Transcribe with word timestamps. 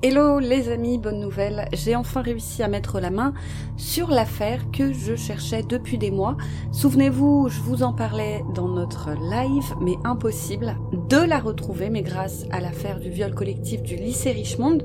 Hello 0.00 0.38
les 0.38 0.68
amis, 0.68 0.96
bonne 0.96 1.18
nouvelle, 1.18 1.68
j'ai 1.72 1.96
enfin 1.96 2.22
réussi 2.22 2.62
à 2.62 2.68
mettre 2.68 3.00
la 3.00 3.10
main 3.10 3.34
sur 3.76 4.10
l'affaire 4.10 4.70
que 4.70 4.92
je 4.92 5.16
cherchais 5.16 5.64
depuis 5.64 5.98
des 5.98 6.12
mois. 6.12 6.36
Souvenez-vous, 6.70 7.48
je 7.48 7.58
vous 7.58 7.82
en 7.82 7.92
parlais 7.92 8.44
dans 8.54 8.68
notre 8.68 9.10
live, 9.10 9.74
mais 9.80 9.96
impossible 10.04 10.76
de 11.08 11.16
la 11.16 11.40
retrouver, 11.40 11.90
mais 11.90 12.02
grâce 12.02 12.44
à 12.52 12.60
l'affaire 12.60 13.00
du 13.00 13.10
viol 13.10 13.34
collectif 13.34 13.82
du 13.82 13.96
lycée 13.96 14.30
Richmond, 14.30 14.78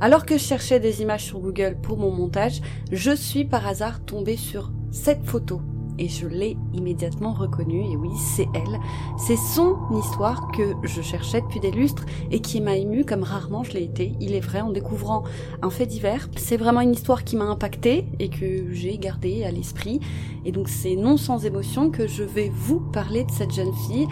alors 0.00 0.24
que 0.24 0.38
je 0.38 0.44
cherchais 0.44 0.80
des 0.80 1.02
images 1.02 1.24
sur 1.24 1.40
Google 1.40 1.76
pour 1.82 1.98
mon 1.98 2.10
montage, 2.10 2.62
je 2.90 3.14
suis 3.14 3.44
par 3.44 3.66
hasard 3.66 4.02
tombée 4.06 4.38
sur 4.38 4.72
cette 4.90 5.26
photo 5.26 5.60
et 5.98 6.08
je 6.08 6.26
l'ai 6.26 6.56
immédiatement 6.72 7.32
reconnue, 7.32 7.84
et 7.90 7.96
oui, 7.96 8.10
c'est 8.16 8.48
elle. 8.54 8.80
C'est 9.16 9.36
son 9.36 9.76
histoire 9.96 10.50
que 10.52 10.74
je 10.82 11.02
cherchais 11.02 11.40
depuis 11.40 11.60
des 11.60 11.70
lustres 11.70 12.04
et 12.30 12.40
qui 12.40 12.60
m'a 12.60 12.76
émue 12.76 13.04
comme 13.04 13.22
rarement 13.22 13.64
je 13.64 13.72
l'ai 13.72 13.84
été, 13.84 14.12
il 14.20 14.34
est 14.34 14.40
vrai, 14.40 14.60
en 14.60 14.70
découvrant 14.70 15.24
un 15.62 15.70
fait 15.70 15.86
divers. 15.86 16.28
C'est 16.36 16.56
vraiment 16.56 16.80
une 16.80 16.92
histoire 16.92 17.24
qui 17.24 17.36
m'a 17.36 17.44
impactée 17.44 18.06
et 18.18 18.28
que 18.28 18.72
j'ai 18.72 18.98
gardée 18.98 19.44
à 19.44 19.50
l'esprit. 19.50 20.00
Et 20.44 20.52
donc 20.52 20.68
c'est 20.68 20.96
non 20.96 21.16
sans 21.16 21.44
émotion 21.46 21.90
que 21.90 22.06
je 22.06 22.22
vais 22.22 22.50
vous 22.52 22.80
parler 22.80 23.24
de 23.24 23.30
cette 23.30 23.52
jeune 23.52 23.72
fille 23.88 24.06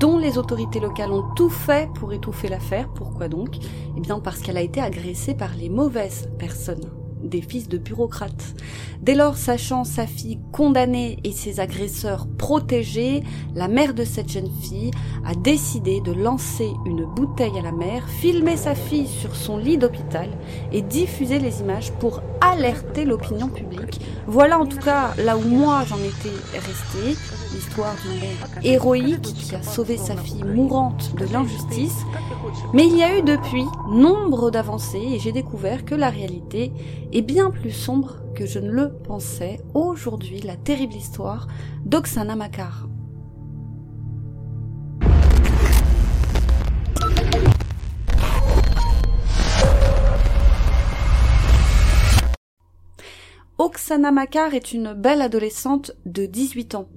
dont 0.00 0.18
les 0.18 0.38
autorités 0.38 0.80
locales 0.80 1.12
ont 1.12 1.24
tout 1.34 1.50
fait 1.50 1.88
pour 1.94 2.12
étouffer 2.12 2.48
l'affaire. 2.48 2.88
Pourquoi 2.94 3.28
donc? 3.28 3.56
Eh 3.96 4.00
bien 4.00 4.20
parce 4.20 4.40
qu'elle 4.40 4.56
a 4.56 4.62
été 4.62 4.80
agressée 4.80 5.34
par 5.34 5.54
les 5.56 5.68
mauvaises 5.68 6.28
personnes 6.38 7.05
des 7.28 7.42
fils 7.42 7.68
de 7.68 7.78
bureaucrates. 7.78 8.54
Dès 9.02 9.14
lors, 9.14 9.36
sachant 9.36 9.84
sa 9.84 10.06
fille 10.06 10.38
condamnée 10.52 11.18
et 11.24 11.32
ses 11.32 11.60
agresseurs 11.60 12.26
protégés, 12.38 13.22
la 13.54 13.68
mère 13.68 13.94
de 13.94 14.04
cette 14.04 14.30
jeune 14.30 14.50
fille 14.62 14.90
a 15.24 15.34
décidé 15.34 16.00
de 16.00 16.12
lancer 16.12 16.70
une 16.86 17.04
bouteille 17.04 17.58
à 17.58 17.62
la 17.62 17.72
mer, 17.72 18.08
filmer 18.08 18.56
sa 18.56 18.74
fille 18.74 19.06
sur 19.06 19.34
son 19.34 19.58
lit 19.58 19.78
d'hôpital 19.78 20.28
et 20.72 20.82
diffuser 20.82 21.38
les 21.38 21.60
images 21.60 21.92
pour 21.92 22.22
alerter 22.40 23.04
l'opinion 23.04 23.48
publique. 23.48 24.00
Voilà 24.26 24.58
en 24.58 24.66
tout 24.66 24.78
cas 24.78 25.14
là 25.18 25.36
où 25.36 25.42
moi 25.42 25.84
j'en 25.86 25.98
étais 25.98 26.34
restée, 26.54 27.16
l'histoire 27.54 27.94
d'une 28.02 28.20
mère 28.20 28.48
héroïque 28.62 29.22
qui 29.22 29.54
a 29.54 29.62
sauvé 29.62 29.96
sa 29.96 30.16
fille 30.16 30.44
mourante 30.44 31.14
de 31.16 31.26
l'injustice. 31.32 32.04
Mais 32.72 32.86
il 32.86 32.96
y 32.96 33.02
a 33.02 33.18
eu 33.18 33.22
depuis 33.22 33.64
nombre 33.90 34.50
d'avancées 34.50 35.06
et 35.14 35.18
j'ai 35.18 35.32
découvert 35.32 35.84
que 35.84 35.94
la 35.94 36.10
réalité 36.10 36.72
est 37.16 37.22
bien 37.22 37.50
plus 37.50 37.70
sombre 37.70 38.18
que 38.34 38.44
je 38.44 38.58
ne 38.58 38.70
le 38.70 38.92
pensais. 38.92 39.58
Aujourd'hui, 39.72 40.40
la 40.40 40.54
terrible 40.54 40.92
histoire 40.92 41.48
d'Oksana 41.86 42.36
Makar. 42.36 42.88
Oksana 53.56 54.10
Makar 54.12 54.52
est 54.52 54.74
une 54.74 54.92
belle 54.92 55.22
adolescente 55.22 55.92
de 56.04 56.26
18 56.26 56.74
ans. 56.74 56.90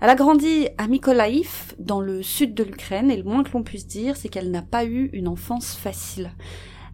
Elle 0.00 0.10
a 0.10 0.14
grandi 0.14 0.68
à 0.78 0.86
Mykolaïv, 0.86 1.74
dans 1.80 2.00
le 2.00 2.22
sud 2.22 2.54
de 2.54 2.62
l'Ukraine, 2.62 3.10
et 3.10 3.16
le 3.16 3.24
moins 3.24 3.42
que 3.42 3.50
l'on 3.50 3.64
puisse 3.64 3.88
dire, 3.88 4.16
c'est 4.16 4.28
qu'elle 4.28 4.52
n'a 4.52 4.62
pas 4.62 4.84
eu 4.84 5.10
une 5.12 5.26
enfance 5.26 5.74
facile. 5.74 6.30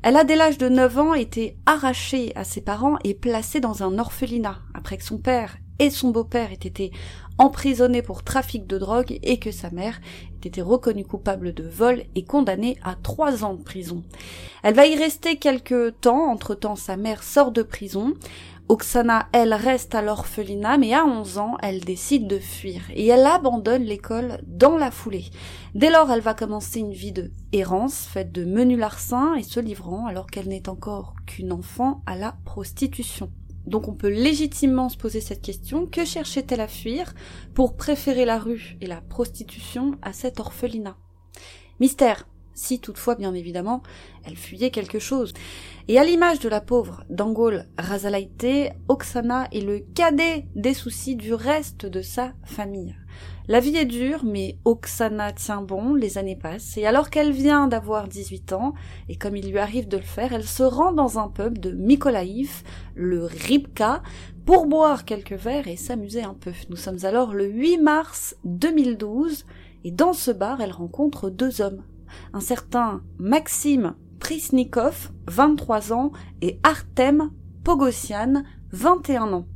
Elle 0.02 0.16
a 0.16 0.24
dès 0.24 0.36
l'âge 0.36 0.56
de 0.56 0.70
9 0.70 0.98
ans 0.98 1.14
été 1.14 1.58
arrachée 1.66 2.32
à 2.34 2.44
ses 2.44 2.62
parents 2.62 2.96
et 3.04 3.12
placée 3.12 3.60
dans 3.60 3.82
un 3.82 3.98
orphelinat, 3.98 4.58
après 4.72 4.96
que 4.96 5.04
son 5.04 5.18
père 5.18 5.58
et 5.78 5.90
son 5.90 6.10
beau-père 6.10 6.52
aient 6.52 6.54
été 6.54 6.90
emprisonnés 7.36 8.00
pour 8.00 8.22
trafic 8.22 8.66
de 8.66 8.78
drogue 8.78 9.18
et 9.22 9.38
que 9.38 9.50
sa 9.50 9.70
mère 9.70 10.00
ait 10.42 10.48
été 10.48 10.62
reconnue 10.62 11.04
coupable 11.04 11.52
de 11.52 11.64
vol 11.64 12.04
et 12.14 12.24
condamnée 12.24 12.78
à 12.82 12.94
trois 12.94 13.44
ans 13.44 13.54
de 13.54 13.62
prison. 13.62 14.02
Elle 14.62 14.74
va 14.74 14.86
y 14.86 14.96
rester 14.96 15.36
quelque 15.36 15.90
temps, 15.90 16.30
entre-temps 16.30 16.76
sa 16.76 16.96
mère 16.96 17.22
sort 17.22 17.52
de 17.52 17.62
prison, 17.62 18.14
Oksana, 18.70 19.28
elle, 19.32 19.52
reste 19.52 19.96
à 19.96 20.00
l'orphelinat, 20.00 20.78
mais 20.78 20.94
à 20.94 21.04
11 21.04 21.38
ans, 21.38 21.56
elle 21.60 21.80
décide 21.80 22.28
de 22.28 22.38
fuir 22.38 22.82
et 22.94 23.08
elle 23.08 23.27
abandonne 23.27 23.83
l'école 23.83 24.40
dans 24.46 24.78
la 24.78 24.92
foulée. 24.92 25.24
Dès 25.74 25.90
lors, 25.90 26.08
elle 26.12 26.20
va 26.20 26.34
commencer 26.34 26.78
une 26.78 26.92
vie 26.92 27.11
de 27.11 27.33
errance, 27.50 28.06
faite 28.06 28.30
de 28.30 28.45
menus 28.45 28.78
larcins 28.78 29.34
et 29.34 29.42
se 29.42 29.58
livrant, 29.58 30.06
alors 30.06 30.28
qu'elle 30.28 30.46
n'est 30.46 30.68
encore 30.68 31.17
qu'une 31.27 31.50
enfant, 31.50 32.05
à 32.06 32.14
la 32.14 32.36
prostitution. 32.45 33.33
Donc 33.67 33.89
on 33.89 33.95
peut 33.95 34.08
légitimement 34.08 34.89
se 34.89 34.96
poser 34.96 35.20
cette 35.20 35.42
question, 35.42 35.86
que 35.86 36.05
cherchait-elle 36.05 36.61
à 36.61 36.68
fuir 36.68 37.12
pour 37.55 37.77
préférer 37.77 38.24
la 38.24 38.39
rue 38.39 38.77
et 38.80 38.86
la 38.86 39.00
prostitution 39.00 39.96
à 40.00 40.12
cet 40.12 40.39
orphelinat? 40.39 40.96
Mystère, 41.80 42.28
si 42.55 42.78
toutefois 42.78 43.14
bien 43.14 43.34
évidemment 43.34 43.83
elle 44.24 44.36
fuyait 44.36 44.70
quelque 44.70 44.98
chose. 44.98 45.33
Et 45.92 45.98
à 45.98 46.05
l'image 46.05 46.39
de 46.39 46.48
la 46.48 46.61
pauvre 46.61 47.02
Dangol 47.11 47.67
Razalaite, 47.77 48.77
Oksana 48.86 49.48
est 49.51 49.61
le 49.61 49.80
cadet 49.80 50.46
des 50.55 50.73
soucis 50.73 51.17
du 51.17 51.34
reste 51.34 51.84
de 51.84 52.01
sa 52.01 52.33
famille. 52.45 52.95
La 53.48 53.58
vie 53.58 53.77
est 53.77 53.86
dure, 53.86 54.24
mais 54.24 54.56
Oksana 54.64 55.33
tient 55.33 55.62
bon, 55.62 55.95
les 55.95 56.17
années 56.17 56.36
passent, 56.36 56.77
et 56.77 56.86
alors 56.86 57.11
qu'elle 57.11 57.33
vient 57.33 57.67
d'avoir 57.67 58.06
18 58.06 58.52
ans, 58.52 58.73
et 59.08 59.17
comme 59.17 59.36
il 59.36 59.51
lui 59.51 59.58
arrive 59.58 59.89
de 59.89 59.96
le 59.96 60.05
faire, 60.05 60.33
elle 60.33 60.46
se 60.46 60.62
rend 60.62 60.92
dans 60.92 61.18
un 61.18 61.27
pub 61.27 61.58
de 61.58 61.73
Mykolaïv, 61.73 62.62
le 62.95 63.24
Ribka, 63.24 64.01
pour 64.46 64.67
boire 64.67 65.05
quelques 65.05 65.33
verres 65.33 65.67
et 65.67 65.74
s'amuser 65.74 66.22
un 66.22 66.34
peu. 66.34 66.52
Nous 66.68 66.77
sommes 66.77 67.05
alors 67.05 67.34
le 67.34 67.46
8 67.46 67.78
mars 67.78 68.36
2012, 68.45 69.45
et 69.83 69.90
dans 69.90 70.12
ce 70.12 70.30
bar, 70.30 70.61
elle 70.61 70.70
rencontre 70.70 71.30
deux 71.30 71.61
hommes, 71.61 71.83
un 72.33 72.40
certain 72.40 73.02
Maxime 73.18 73.96
Prisnikov, 74.30 75.11
23 75.27 75.92
ans, 75.92 76.13
et 76.41 76.61
Artem 76.63 77.33
Pogosian, 77.64 78.45
21 78.70 79.33
ans. 79.33 79.46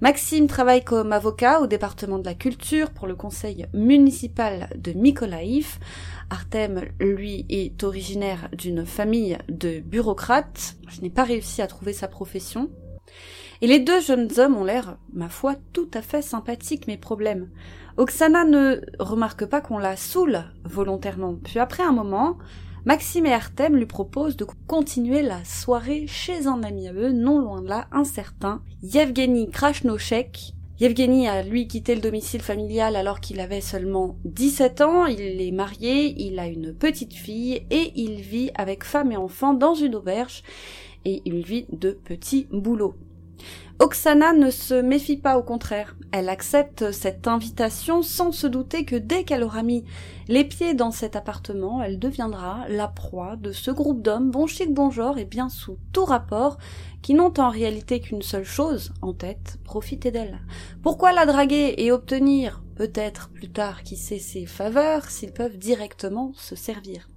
Maxime 0.00 0.46
travaille 0.46 0.84
comme 0.84 1.12
avocat 1.12 1.60
au 1.60 1.66
département 1.66 2.20
de 2.20 2.24
la 2.24 2.34
culture 2.34 2.90
pour 2.90 3.08
le 3.08 3.16
conseil 3.16 3.66
municipal 3.74 4.68
de 4.76 4.92
Mykolaïv. 4.92 5.80
Artem, 6.30 6.82
lui, 7.00 7.46
est 7.48 7.82
originaire 7.82 8.48
d'une 8.52 8.86
famille 8.86 9.38
de 9.48 9.80
bureaucrates. 9.80 10.76
Je 10.86 11.00
n'ai 11.00 11.10
pas 11.10 11.24
réussi 11.24 11.60
à 11.60 11.66
trouver 11.66 11.92
sa 11.92 12.06
profession. 12.06 12.70
Et 13.60 13.66
les 13.66 13.80
deux 13.80 14.00
jeunes 14.00 14.30
hommes 14.38 14.56
ont 14.56 14.64
l'air, 14.64 14.98
ma 15.14 15.28
foi, 15.28 15.56
tout 15.72 15.90
à 15.94 16.00
fait 16.00 16.22
sympathiques, 16.22 16.86
mes 16.86 16.96
problèmes. 16.96 17.50
Oksana 17.96 18.44
ne 18.44 18.82
remarque 19.00 19.46
pas 19.46 19.60
qu'on 19.60 19.78
la 19.78 19.96
saoule 19.96 20.44
volontairement. 20.62 21.34
Puis 21.42 21.58
après 21.58 21.82
un 21.82 21.92
moment, 21.92 22.38
Maxime 22.86 23.26
et 23.26 23.32
Artem 23.32 23.74
lui 23.74 23.86
proposent 23.86 24.36
de 24.36 24.46
continuer 24.68 25.20
la 25.20 25.44
soirée 25.44 26.06
chez 26.06 26.46
un 26.46 26.62
ami 26.62 26.86
à 26.86 26.92
eux, 26.92 27.10
non 27.10 27.40
loin 27.40 27.60
de 27.60 27.68
là, 27.68 27.88
un 27.90 28.04
certain 28.04 28.62
Yevgeny 28.80 29.50
Krashnochek. 29.50 30.52
Yevgeny 30.78 31.26
a 31.26 31.42
lui 31.42 31.66
quitté 31.66 31.96
le 31.96 32.00
domicile 32.00 32.42
familial 32.42 32.94
alors 32.94 33.18
qu'il 33.18 33.40
avait 33.40 33.60
seulement 33.60 34.14
17 34.24 34.82
ans, 34.82 35.06
il 35.06 35.20
est 35.20 35.50
marié, 35.50 36.14
il 36.16 36.38
a 36.38 36.46
une 36.46 36.72
petite 36.72 37.14
fille 37.14 37.66
et 37.70 37.90
il 37.96 38.20
vit 38.20 38.52
avec 38.54 38.84
femme 38.84 39.10
et 39.10 39.16
enfant 39.16 39.52
dans 39.52 39.74
une 39.74 39.96
auberge 39.96 40.44
et 41.04 41.22
il 41.24 41.44
vit 41.44 41.66
de 41.72 41.90
petits 41.90 42.46
boulots. 42.52 42.94
Oksana 43.78 44.32
ne 44.32 44.50
se 44.50 44.74
méfie 44.74 45.18
pas, 45.18 45.36
au 45.36 45.42
contraire. 45.42 45.96
Elle 46.10 46.30
accepte 46.30 46.92
cette 46.92 47.28
invitation 47.28 48.00
sans 48.02 48.32
se 48.32 48.46
douter 48.46 48.86
que 48.86 48.96
dès 48.96 49.24
qu'elle 49.24 49.42
aura 49.42 49.62
mis 49.62 49.84
les 50.28 50.44
pieds 50.44 50.72
dans 50.72 50.90
cet 50.90 51.14
appartement, 51.14 51.82
elle 51.82 51.98
deviendra 51.98 52.64
la 52.68 52.88
proie 52.88 53.36
de 53.36 53.52
ce 53.52 53.70
groupe 53.70 54.00
d'hommes 54.00 54.30
bon 54.30 54.46
chic 54.46 54.72
bon 54.72 54.90
genre 54.90 55.18
et 55.18 55.26
bien 55.26 55.50
sous 55.50 55.78
tout 55.92 56.06
rapport, 56.06 56.56
qui 57.02 57.12
n'ont 57.12 57.34
en 57.38 57.50
réalité 57.50 58.00
qu'une 58.00 58.22
seule 58.22 58.44
chose 58.44 58.92
en 59.02 59.12
tête, 59.12 59.58
profiter 59.62 60.10
d'elle. 60.10 60.40
Pourquoi 60.82 61.12
la 61.12 61.26
draguer 61.26 61.74
et 61.76 61.92
obtenir, 61.92 62.62
peut-être 62.76 63.28
plus 63.28 63.50
tard, 63.50 63.82
qui 63.82 63.96
sait 63.96 64.18
ses 64.18 64.46
faveurs, 64.46 65.10
s'ils 65.10 65.32
peuvent 65.32 65.58
directement 65.58 66.32
se 66.34 66.56
servir? 66.56 67.08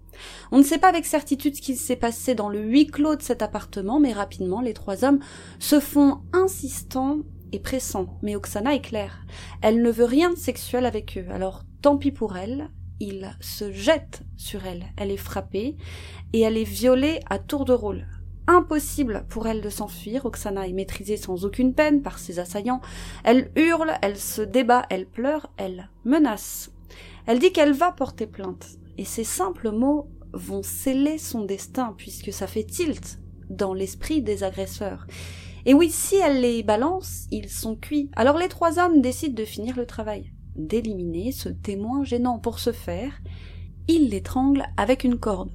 On 0.51 0.57
ne 0.57 0.63
sait 0.63 0.77
pas 0.77 0.89
avec 0.89 1.05
certitude 1.05 1.55
ce 1.55 1.61
qu'il 1.61 1.77
s'est 1.77 1.95
passé 1.95 2.35
dans 2.35 2.49
le 2.49 2.59
huis 2.59 2.87
clos 2.87 3.15
de 3.15 3.21
cet 3.21 3.41
appartement, 3.41 3.99
mais 3.99 4.13
rapidement 4.13 4.61
les 4.61 4.73
trois 4.73 5.03
hommes 5.03 5.19
se 5.59 5.79
font 5.79 6.21
insistants 6.33 7.19
et 7.51 7.59
pressants. 7.59 8.17
Mais 8.21 8.35
Oksana 8.35 8.75
est 8.75 8.81
claire. 8.81 9.25
Elle 9.61 9.81
ne 9.81 9.91
veut 9.91 10.05
rien 10.05 10.29
de 10.29 10.37
sexuel 10.37 10.85
avec 10.85 11.17
eux. 11.17 11.31
Alors 11.31 11.63
tant 11.81 11.97
pis 11.97 12.11
pour 12.11 12.37
elle. 12.37 12.69
Ils 13.01 13.33
se 13.39 13.71
jettent 13.71 14.23
sur 14.35 14.65
elle. 14.65 14.85
Elle 14.97 15.11
est 15.11 15.17
frappée 15.17 15.77
et 16.33 16.41
elle 16.41 16.57
est 16.57 16.65
violée 16.65 17.21
à 17.29 17.39
tour 17.39 17.63
de 17.63 17.71
rôle. 17.71 18.05
Impossible 18.47 19.25
pour 19.29 19.47
elle 19.47 19.61
de 19.61 19.69
s'enfuir. 19.69 20.25
Oksana 20.25 20.67
est 20.67 20.73
maîtrisée 20.73 21.15
sans 21.15 21.45
aucune 21.45 21.73
peine 21.73 22.01
par 22.01 22.19
ses 22.19 22.39
assaillants. 22.39 22.81
Elle 23.23 23.51
hurle, 23.55 23.93
elle 24.01 24.17
se 24.17 24.41
débat, 24.41 24.85
elle 24.89 25.05
pleure, 25.05 25.49
elle 25.55 25.89
menace. 26.03 26.71
Elle 27.25 27.39
dit 27.39 27.53
qu'elle 27.53 27.73
va 27.73 27.91
porter 27.91 28.27
plainte 28.27 28.78
et 28.99 29.05
ces 29.05 29.23
simples 29.23 29.71
mots 29.71 30.09
vont 30.33 30.61
sceller 30.61 31.17
son 31.17 31.45
destin 31.45 31.95
puisque 31.97 32.33
ça 32.33 32.47
fait 32.47 32.65
tilt 32.65 33.19
dans 33.49 33.73
l'esprit 33.73 34.21
des 34.21 34.43
agresseurs. 34.43 35.07
Et 35.65 35.73
oui, 35.73 35.89
si 35.89 36.17
elle 36.17 36.41
les 36.41 36.63
balance, 36.63 37.25
ils 37.31 37.47
sont 37.47 37.77
cuits. 37.77 38.11
Alors 38.17 38.37
les 38.37 38.49
trois 38.49 38.77
hommes 38.77 38.99
décident 38.99 39.35
de 39.35 39.45
finir 39.45 39.77
le 39.77 39.85
travail, 39.85 40.33
d'éliminer 40.57 41.31
ce 41.31 41.47
témoin 41.47 42.03
gênant. 42.03 42.39
Pour 42.39 42.59
ce 42.59 42.73
faire, 42.73 43.21
ils 43.87 44.09
l'étranglent 44.09 44.67
avec 44.75 45.05
une 45.05 45.17
corde. 45.17 45.51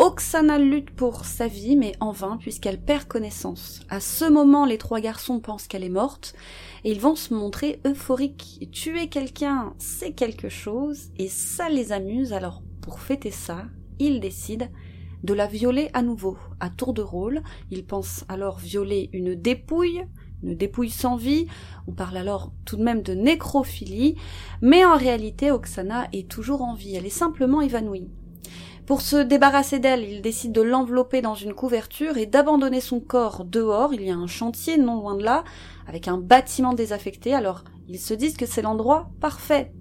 Oksana 0.00 0.60
lutte 0.60 0.92
pour 0.92 1.24
sa 1.24 1.48
vie, 1.48 1.74
mais 1.74 1.92
en 1.98 2.12
vain, 2.12 2.36
puisqu'elle 2.36 2.80
perd 2.80 3.08
connaissance. 3.08 3.80
À 3.88 3.98
ce 3.98 4.24
moment, 4.30 4.64
les 4.64 4.78
trois 4.78 5.00
garçons 5.00 5.40
pensent 5.40 5.66
qu'elle 5.66 5.82
est 5.82 5.88
morte, 5.88 6.36
et 6.84 6.92
ils 6.92 7.00
vont 7.00 7.16
se 7.16 7.34
montrer 7.34 7.80
euphoriques. 7.84 8.68
Tuer 8.70 9.08
quelqu'un, 9.08 9.74
c'est 9.78 10.12
quelque 10.12 10.48
chose, 10.48 11.10
et 11.18 11.26
ça 11.26 11.68
les 11.68 11.90
amuse, 11.90 12.32
alors 12.32 12.62
pour 12.80 13.00
fêter 13.00 13.32
ça, 13.32 13.64
ils 13.98 14.20
décident 14.20 14.68
de 15.24 15.34
la 15.34 15.48
violer 15.48 15.90
à 15.94 16.02
nouveau, 16.02 16.38
à 16.60 16.70
tour 16.70 16.94
de 16.94 17.02
rôle. 17.02 17.42
Ils 17.72 17.84
pensent 17.84 18.24
alors 18.28 18.58
violer 18.58 19.10
une 19.12 19.34
dépouille, 19.34 20.04
une 20.44 20.54
dépouille 20.54 20.90
sans 20.90 21.16
vie, 21.16 21.48
on 21.88 21.92
parle 21.92 22.18
alors 22.18 22.52
tout 22.64 22.76
de 22.76 22.84
même 22.84 23.02
de 23.02 23.14
nécrophilie, 23.14 24.14
mais 24.62 24.84
en 24.84 24.96
réalité 24.96 25.50
Oksana 25.50 26.06
est 26.12 26.30
toujours 26.30 26.62
en 26.62 26.74
vie, 26.74 26.94
elle 26.94 27.06
est 27.06 27.10
simplement 27.10 27.60
évanouie. 27.60 28.08
Pour 28.88 29.02
se 29.02 29.16
débarrasser 29.16 29.80
d'elle, 29.80 30.02
il 30.02 30.22
décide 30.22 30.52
de 30.52 30.62
l'envelopper 30.62 31.20
dans 31.20 31.34
une 31.34 31.52
couverture 31.52 32.16
et 32.16 32.24
d'abandonner 32.24 32.80
son 32.80 33.00
corps 33.00 33.44
dehors. 33.44 33.92
Il 33.92 34.00
y 34.00 34.10
a 34.10 34.16
un 34.16 34.26
chantier 34.26 34.78
non 34.78 34.94
loin 34.94 35.14
de 35.14 35.22
là, 35.22 35.44
avec 35.86 36.08
un 36.08 36.16
bâtiment 36.16 36.72
désaffecté, 36.72 37.34
alors 37.34 37.64
ils 37.86 37.98
se 37.98 38.14
disent 38.14 38.38
que 38.38 38.46
c'est 38.46 38.62
l'endroit 38.62 39.10
parfait. 39.20 39.74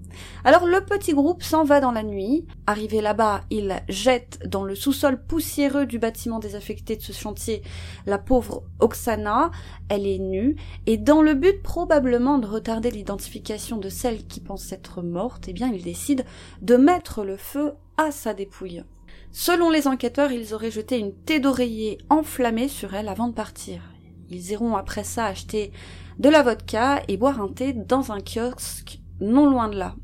Alors 0.44 0.66
le 0.66 0.82
petit 0.82 1.14
groupe 1.14 1.42
s'en 1.42 1.64
va 1.64 1.80
dans 1.80 1.94
la 1.94 2.04
nuit. 2.04 2.46
Arrivé 2.66 3.00
là-bas, 3.00 3.46
il 3.50 3.82
jette 3.88 4.40
dans 4.46 4.66
le 4.66 4.76
sous-sol 4.76 5.24
poussiéreux 5.26 5.86
du 5.86 6.00
bâtiment 6.00 6.40
désaffecté 6.40 6.98
de 6.98 7.02
ce 7.02 7.14
chantier 7.14 7.62
la 8.08 8.18
pauvre 8.18 8.64
Oksana. 8.80 9.52
Elle 9.88 10.06
est 10.06 10.20
nue 10.20 10.58
et 10.86 10.98
dans 10.98 11.22
le 11.22 11.34
but 11.34 11.64
probablement 11.64 12.40
de 12.40 12.48
retarder 12.48 12.92
l'identification 12.92 13.78
de 13.78 13.88
celle 13.88 14.28
qui 14.28 14.42
pense 14.42 14.70
être 14.74 15.02
morte, 15.02 15.46
eh 15.48 15.54
bien 15.54 15.72
il 15.74 15.82
décide 15.82 16.26
de 16.62 16.76
mettre 16.76 17.24
le 17.24 17.38
feu 17.38 17.72
à 17.96 18.12
sa 18.12 18.34
dépouille. 18.34 18.84
Selon 19.32 19.70
les 19.70 19.88
enquêteurs, 19.88 20.32
ils 20.32 20.54
auraient 20.54 20.72
jeté 20.72 20.98
une 20.98 21.14
thé 21.14 21.40
d'oreiller 21.40 21.98
enflammée 22.10 22.68
sur 22.68 22.94
elle 22.96 23.10
avant 23.10 23.28
de 23.28 23.34
partir. 23.34 23.82
Ils 24.30 24.52
iront 24.52 24.76
après 24.76 25.04
ça 25.04 25.26
acheter 25.26 25.72
de 26.20 26.30
la 26.30 26.44
vodka 26.44 27.02
et 27.08 27.18
boire 27.18 27.40
un 27.40 27.50
thé 27.50 27.74
dans 27.74 28.12
un 28.12 28.20
kiosque 28.20 29.00
non 29.20 29.50
loin 29.50 29.70
de 29.70 29.78
là. 29.78 29.96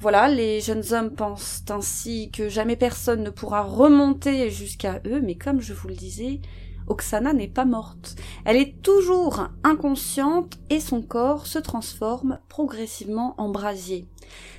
Voilà, 0.00 0.28
les 0.28 0.60
jeunes 0.60 0.92
hommes 0.92 1.14
pensent 1.14 1.62
ainsi 1.68 2.30
que 2.30 2.48
jamais 2.48 2.76
personne 2.76 3.22
ne 3.22 3.30
pourra 3.30 3.62
remonter 3.62 4.50
jusqu'à 4.50 5.00
eux, 5.06 5.20
mais 5.20 5.34
comme 5.34 5.60
je 5.60 5.74
vous 5.74 5.88
le 5.88 5.94
disais, 5.94 6.40
Oksana 6.86 7.34
n'est 7.34 7.48
pas 7.48 7.66
morte. 7.66 8.16
Elle 8.44 8.56
est 8.56 8.82
toujours 8.82 9.48
inconsciente 9.62 10.58
et 10.70 10.80
son 10.80 11.02
corps 11.02 11.46
se 11.46 11.58
transforme 11.58 12.38
progressivement 12.48 13.34
en 13.38 13.50
brasier. 13.50 14.08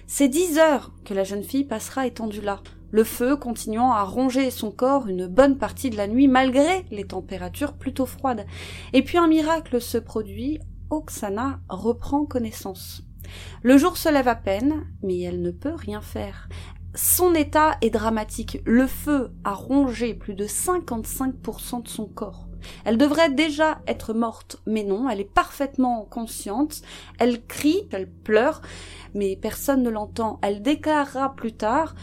C'est 0.05 0.27
dix 0.27 0.57
heures 0.59 0.91
que 1.05 1.13
la 1.13 1.23
jeune 1.23 1.43
fille 1.43 1.65
passera 1.65 2.05
étendue 2.07 2.41
là 2.41 2.61
le 2.91 3.03
feu 3.03 3.35
continuant 3.35 3.91
à 3.91 4.03
ronger 4.03 4.51
son 4.51 4.71
corps 4.71 5.07
une 5.07 5.27
bonne 5.27 5.57
partie 5.57 5.89
de 5.89 5.97
la 5.97 6.07
nuit 6.07 6.27
malgré 6.27 6.85
les 6.91 7.05
températures 7.05 7.73
plutôt 7.73 8.05
froides. 8.05 8.45
Et 8.93 9.03
puis 9.03 9.17
un 9.17 9.27
miracle 9.27 9.81
se 9.81 9.97
produit, 9.97 10.59
Oksana 10.89 11.59
reprend 11.69 12.25
connaissance. 12.25 13.03
Le 13.63 13.77
jour 13.77 13.97
se 13.97 14.09
lève 14.09 14.27
à 14.27 14.35
peine, 14.35 14.85
mais 15.03 15.19
elle 15.21 15.41
ne 15.41 15.51
peut 15.51 15.73
rien 15.73 16.01
faire. 16.01 16.49
Son 16.93 17.33
état 17.33 17.77
est 17.81 17.89
dramatique. 17.89 18.61
Le 18.65 18.85
feu 18.85 19.31
a 19.45 19.53
rongé 19.53 20.13
plus 20.13 20.33
de 20.33 20.45
55% 20.45 21.83
de 21.83 21.87
son 21.87 22.05
corps. 22.05 22.47
Elle 22.83 22.97
devrait 22.97 23.31
déjà 23.31 23.81
être 23.87 24.13
morte, 24.13 24.61
mais 24.67 24.83
non, 24.83 25.09
elle 25.09 25.21
est 25.21 25.33
parfaitement 25.33 26.05
consciente. 26.09 26.81
Elle 27.17 27.45
crie, 27.45 27.87
elle 27.91 28.11
pleure, 28.11 28.61
mais 29.13 29.35
personne 29.35 29.83
ne 29.83 29.89
l'entend. 29.89 30.39
Elle 30.41 30.61
déclarera 30.61 31.33
plus 31.35 31.53
tard 31.53 31.95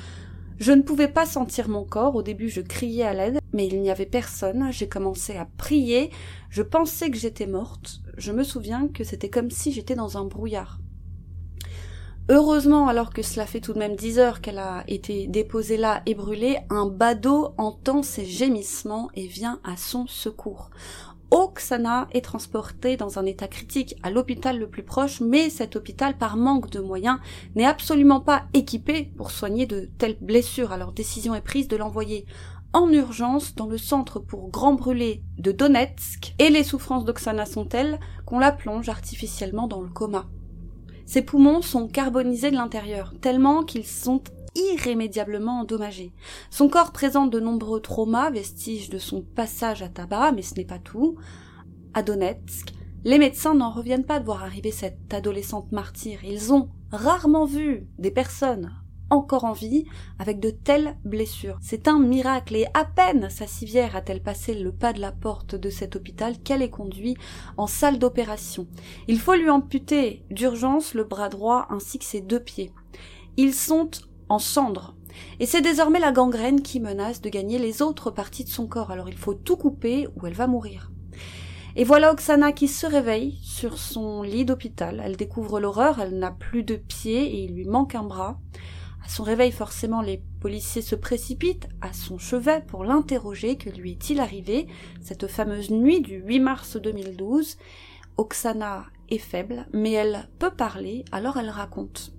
je 0.59 0.73
ne 0.73 0.83
pouvais 0.83 1.09
pas 1.09 1.27
sentir 1.27 1.69
mon 1.69 1.85
corps, 1.85 2.17
au 2.17 2.23
début 2.23 2.49
je 2.49 2.61
criais 2.61 3.05
à 3.05 3.15
l'aide, 3.15 3.39
mais 3.53 3.67
il 3.67 3.81
n'y 3.81 3.91
avait 3.91 4.07
personne, 4.07 4.69
j'ai 4.73 4.89
commencé 4.89 5.37
à 5.37 5.49
prier, 5.57 6.11
je 6.51 6.63
pensais 6.63 7.11
que 7.11 7.17
j'étais 7.17 7.47
morte, 7.47 8.01
je 8.17 8.33
me 8.33 8.43
souviens 8.43 8.89
que 8.89 9.05
c'était 9.05 9.31
comme 9.31 9.51
si 9.51 9.73
j'étais 9.73 9.95
dans 9.95 10.19
un 10.19 10.25
brouillard. 10.25 10.79
Heureusement, 12.31 12.89
alors 12.89 13.11
que 13.11 13.23
cela 13.23 13.47
fait 13.47 13.61
tout 13.61 13.73
de 13.73 13.79
même 13.79 13.97
dix 13.97 14.19
heures 14.19 14.43
qu'elle 14.43 14.59
a 14.59 14.85
été 14.87 15.27
déposée 15.29 15.79
là 15.79 16.03
et 16.05 16.15
brûlée, 16.15 16.59
un 16.69 16.87
badaud 16.87 17.55
entend 17.57 18.03
ses 18.03 18.27
gémissements 18.27 19.09
et 19.15 19.27
vient 19.27 19.61
à 19.65 19.79
son 19.79 20.07
secours. 20.07 20.69
Oksana 21.31 22.09
est 22.13 22.25
transportée 22.25 22.97
dans 22.97 23.19
un 23.19 23.27
état 23.27 23.49
critique 23.49 23.97
à 24.03 24.11
l'hôpital 24.11 24.59
le 24.59 24.69
plus 24.69 24.83
proche, 24.83 25.21
mais 25.21 25.51
cet 25.51 25.77
hôpital, 25.77 26.17
par 26.17 26.37
manque 26.37 26.71
de 26.71 26.81
moyens, 26.81 27.19
n'est 27.55 27.67
absolument 27.67 28.21
pas 28.21 28.45
équipé 28.55 29.13
pour 29.17 29.31
soigner 29.31 29.67
de 29.67 29.91
telles 29.99 30.17
blessures. 30.21 30.73
Alors 30.73 30.93
décision 30.93 31.35
est 31.35 31.43
prise 31.43 31.69
de 31.69 31.77
l'envoyer 31.77 32.25
en 32.73 32.91
urgence 32.91 33.55
dans 33.55 33.67
le 33.67 33.79
centre 33.79 34.21
pour 34.21 34.51
grands 34.51 34.75
brûlés 34.75 35.23
de 35.39 35.53
Donetsk, 35.53 36.35
et 36.39 36.51
les 36.51 36.65
souffrances 36.65 37.05
d'Oksana 37.05 37.47
sont 37.47 37.65
telles 37.65 37.99
qu'on 38.27 38.39
la 38.39 38.53
plonge 38.53 38.89
artificiellement 38.89 39.69
dans 39.69 39.81
le 39.81 39.89
coma. 39.89 40.27
Ses 41.07 41.23
poumons 41.23 41.63
sont 41.63 41.89
carbonisés 41.89 42.51
de 42.51 42.57
l'intérieur, 42.57 43.15
tellement 43.23 43.63
qu'ils 43.63 43.87
sont 43.87 44.23
irrémédiablement 44.73 45.61
endommagé. 45.61 46.13
Son 46.51 46.69
corps 46.69 46.93
présente 46.93 47.31
de 47.31 47.41
nombreux 47.41 47.81
traumas, 47.81 48.31
vestiges 48.31 48.91
de 48.91 48.99
son 48.99 49.23
passage 49.23 49.83
à 49.83 49.89
tabac, 49.89 50.33
mais 50.33 50.43
ce 50.43 50.55
n'est 50.55 50.65
pas 50.65 50.79
tout. 50.79 51.17
À 51.95 52.03
Donetsk, 52.03 52.73
les 53.05 53.19
médecins 53.19 53.55
n'en 53.55 53.71
reviennent 53.71 54.05
pas 54.05 54.21
de 54.21 54.25
voir 54.25 54.43
arriver 54.43 54.71
cette 54.71 55.13
adolescente 55.13 55.73
martyre. 55.73 56.25
Ils 56.25 56.53
ont 56.53 56.69
rarement 56.91 57.45
vu 57.45 57.87
des 57.99 58.11
personnes 58.11 58.71
encore 59.11 59.45
en 59.45 59.53
vie 59.53 59.87
avec 60.19 60.41
de 60.41 60.51
telles 60.51 60.97
blessures. 61.05 61.59
C'est 61.61 61.89
un 61.89 61.99
miracle 61.99 62.57
et 62.57 62.67
à 62.75 62.85
peine 62.85 63.31
sa 63.31 63.47
civière 63.47 63.97
a-t-elle 63.97 64.23
passé 64.23 64.55
le 64.55 64.73
pas 64.73 64.93
de 64.93 65.01
la 65.01 65.13
porte 65.13 65.55
de 65.55 65.71
cet 65.71 65.97
hôpital 65.97 66.39
qu'elle 66.39 66.63
est 66.63 66.71
conduite 66.71 67.19
en 67.57 67.67
salle 67.67 67.99
d'opération. 67.99 68.67
Il 69.07 69.19
faut 69.19 69.35
lui 69.35 69.51
amputer 69.51 70.25
d'urgence 70.31 70.95
le 70.95 71.05
bras 71.05 71.29
droit 71.29 71.67
ainsi 71.71 71.99
que 71.99 72.05
ses 72.05 72.21
deux 72.21 72.41
pieds. 72.41 72.73
Ils 73.37 73.55
sont 73.55 73.91
en 74.29 74.39
cendres. 74.39 74.95
Et 75.41 75.47
c'est 75.47 75.61
désormais 75.61 76.01
la 76.01 76.13
gangrène 76.13 76.63
qui 76.63 76.81
menace 76.81 77.21
de 77.21 77.29
gagner 77.29 77.59
les 77.59 77.83
autres 77.83 78.11
parties 78.11 78.45
de 78.45 78.49
son 78.49 78.67
corps, 78.67 78.91
alors 78.91 79.09
il 79.09 79.17
faut 79.17 79.35
tout 79.35 79.57
couper 79.57 80.07
ou 80.17 80.27
elle 80.27 80.35
va 80.35 80.47
mourir. 80.47 80.91
Et 81.77 81.85
voilà 81.85 82.13
Oksana 82.13 82.53
qui 82.53 82.67
se 82.67 82.87
réveille 82.87 83.39
sur 83.43 83.79
son 83.79 84.23
lit 84.23 84.45
d'hôpital. 84.45 85.01
Elle 85.05 85.17
découvre 85.17 85.61
l'horreur, 85.61 86.01
elle 86.01 86.19
n'a 86.19 86.33
plus 86.33 86.65
de 86.65 86.75
pieds 86.75 87.37
et 87.37 87.45
il 87.45 87.55
lui 87.55 87.67
manque 87.67 87.95
un 87.95 88.03
bras. 88.03 88.41
À 89.05 89.09
son 89.09 89.23
réveil, 89.23 89.53
forcément, 89.53 90.03
les 90.03 90.21
policiers 90.41 90.83
se 90.83 90.97
précipitent 90.97 91.69
à 91.81 91.93
son 91.93 92.19
chevet 92.19 92.65
pour 92.67 92.85
l'interroger. 92.85 93.57
Que 93.57 93.71
lui 93.71 93.93
est-il 93.93 94.19
arrivé? 94.19 94.67
Cette 95.01 95.29
fameuse 95.29 95.71
nuit 95.71 96.01
du 96.01 96.17
8 96.17 96.41
mars 96.41 96.77
2012 96.77 97.57
Oksana 98.17 98.87
est 99.09 99.19
faible, 99.19 99.67
mais 99.73 99.93
elle 99.93 100.29
peut 100.41 100.51
parler, 100.51 101.05
alors 101.13 101.37
elle 101.37 101.51
raconte. 101.51 102.13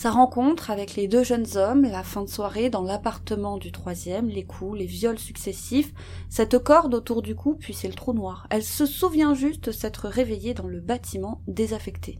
Sa 0.00 0.10
rencontre 0.10 0.70
avec 0.70 0.96
les 0.96 1.08
deux 1.08 1.22
jeunes 1.22 1.58
hommes, 1.58 1.82
la 1.82 2.02
fin 2.02 2.22
de 2.22 2.30
soirée 2.30 2.70
dans 2.70 2.80
l'appartement 2.80 3.58
du 3.58 3.70
troisième, 3.70 4.28
les 4.30 4.44
coups, 4.44 4.78
les 4.78 4.86
viols 4.86 5.18
successifs, 5.18 5.92
cette 6.30 6.58
corde 6.58 6.94
autour 6.94 7.20
du 7.20 7.34
cou, 7.34 7.54
puis 7.60 7.74
c'est 7.74 7.86
le 7.86 7.92
trou 7.92 8.14
noir. 8.14 8.46
Elle 8.48 8.62
se 8.62 8.86
souvient 8.86 9.34
juste 9.34 9.72
s'être 9.72 10.08
réveillée 10.08 10.54
dans 10.54 10.68
le 10.68 10.80
bâtiment 10.80 11.42
désaffecté. 11.48 12.18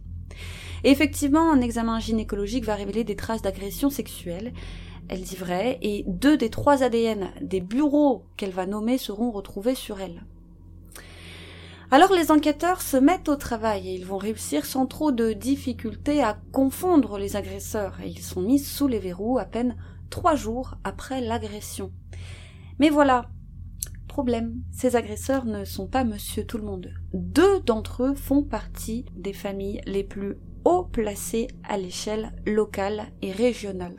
effectivement, 0.85 1.51
un 1.51 1.63
examen 1.63 1.99
gynécologique 2.01 2.67
va 2.67 2.75
révéler 2.75 3.03
des 3.03 3.17
traces 3.17 3.41
d'agression 3.41 3.89
sexuelle. 3.89 4.53
Elle 5.09 5.23
dit 5.23 5.37
vrai, 5.37 5.79
et 5.81 6.05
deux 6.07 6.37
des 6.37 6.51
trois 6.51 6.83
ADN 6.83 7.31
des 7.41 7.63
bureaux 7.63 8.27
qu'elle 8.37 8.51
va 8.51 8.67
nommer 8.67 8.99
seront 8.99 9.31
retrouvés 9.31 9.75
sur 9.75 10.03
elle. 10.03 10.27
Alors 11.93 12.13
les 12.13 12.31
enquêteurs 12.31 12.83
se 12.83 12.97
mettent 12.97 13.29
au 13.29 13.35
travail 13.35 13.89
et 13.89 13.95
ils 13.95 14.07
vont 14.07 14.17
réussir 14.17 14.65
sans 14.65 14.87
trop 14.87 15.11
de 15.11 15.33
difficultés 15.33 16.23
à 16.23 16.39
confondre 16.53 17.19
les 17.19 17.35
agresseurs 17.35 18.01
et 18.01 18.09
ils 18.09 18.23
sont 18.23 18.43
mis 18.43 18.61
sous 18.61 18.87
les 18.87 19.01
verrous 19.01 19.39
à 19.39 19.45
peine 19.45 19.77
trois 20.09 20.37
jours 20.37 20.77
après 20.85 21.21
l'agression. 21.21 21.93
Mais 22.79 22.91
voilà, 22.91 23.29
problème, 24.07 24.63
ces 24.71 24.95
agresseurs 24.95 25.47
ne 25.47 25.65
sont 25.65 25.89
pas 25.89 26.05
monsieur 26.05 26.47
tout 26.47 26.59
le 26.59 26.65
monde. 26.65 26.93
Deux 27.13 27.59
d'entre 27.61 28.05
eux 28.05 28.15
font 28.15 28.45
partie 28.45 29.05
des 29.17 29.33
familles 29.33 29.81
les 29.85 30.05
plus 30.05 30.37
haut 30.65 30.85
placées 30.85 31.49
à 31.69 31.77
l'échelle 31.77 32.31
locale 32.47 33.09
et 33.21 33.33
régionale. 33.33 33.97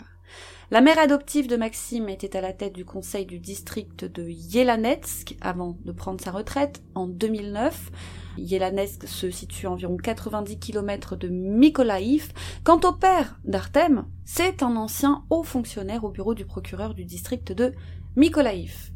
La 0.71 0.79
mère 0.79 0.99
adoptive 0.99 1.49
de 1.49 1.57
Maxime 1.57 2.07
était 2.07 2.37
à 2.37 2.39
la 2.39 2.53
tête 2.53 2.71
du 2.71 2.85
conseil 2.85 3.25
du 3.25 3.39
district 3.39 4.05
de 4.05 4.23
Yelanetsk 4.29 5.35
avant 5.41 5.77
de 5.83 5.91
prendre 5.91 6.21
sa 6.21 6.31
retraite 6.31 6.81
en 6.95 7.07
2009. 7.07 7.91
Yelanetsk 8.37 9.05
se 9.05 9.29
situe 9.31 9.67
à 9.67 9.71
environ 9.71 9.97
90 9.97 10.59
km 10.59 11.17
de 11.17 11.27
Mykolaïv. 11.27 12.31
Quant 12.63 12.79
au 12.85 12.93
père 12.93 13.37
d'Artem, 13.43 14.05
c'est 14.23 14.63
un 14.63 14.77
ancien 14.77 15.25
haut 15.29 15.43
fonctionnaire 15.43 16.05
au 16.05 16.09
bureau 16.09 16.35
du 16.35 16.45
procureur 16.45 16.93
du 16.93 17.03
district 17.03 17.51
de 17.51 17.73
Mykolaïv. 18.15 18.93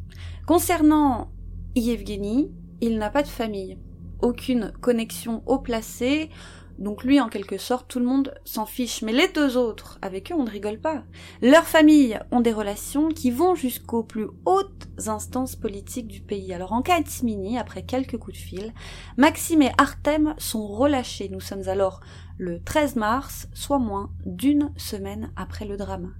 Concernant 0.47 1.29
Yevgeny, 1.75 2.53
il 2.79 2.97
n'a 2.97 3.09
pas 3.09 3.21
de 3.21 3.27
famille, 3.27 3.77
aucune 4.21 4.71
connexion 4.79 5.43
haut 5.45 5.59
placée, 5.59 6.29
Donc 6.77 7.03
lui, 7.03 7.21
en 7.21 7.29
quelque 7.29 7.57
sorte, 7.57 7.87
tout 7.87 7.99
le 7.99 8.05
monde 8.05 8.33
s'en 8.43 8.65
fiche. 8.65 9.01
Mais 9.01 9.13
les 9.13 9.27
deux 9.29 9.57
autres, 9.57 9.97
avec 10.01 10.31
eux, 10.31 10.35
on 10.35 10.43
ne 10.43 10.49
rigole 10.49 10.79
pas. 10.79 11.03
Leurs 11.41 11.67
familles 11.67 12.19
ont 12.31 12.41
des 12.41 12.51
relations 12.51 13.09
qui 13.09 13.31
vont 13.31 13.55
jusqu'aux 13.55 14.03
plus 14.03 14.27
hautes 14.45 14.87
instances 15.07 15.55
politiques 15.55 16.07
du 16.07 16.21
pays. 16.21 16.53
Alors 16.53 16.73
en 16.73 16.81
catimini, 16.81 17.57
après 17.57 17.83
quelques 17.83 18.17
coups 18.17 18.37
de 18.37 18.41
fil, 18.41 18.73
Maxime 19.17 19.61
et 19.61 19.71
Artem 19.77 20.35
sont 20.37 20.67
relâchés. 20.67 21.29
Nous 21.29 21.39
sommes 21.39 21.67
alors 21.67 22.01
le 22.37 22.61
13 22.61 22.97
mars, 22.97 23.47
soit 23.53 23.79
moins 23.79 24.11
d'une 24.25 24.71
semaine 24.75 25.31
après 25.35 25.65
le 25.65 25.77
drame. 25.77 26.13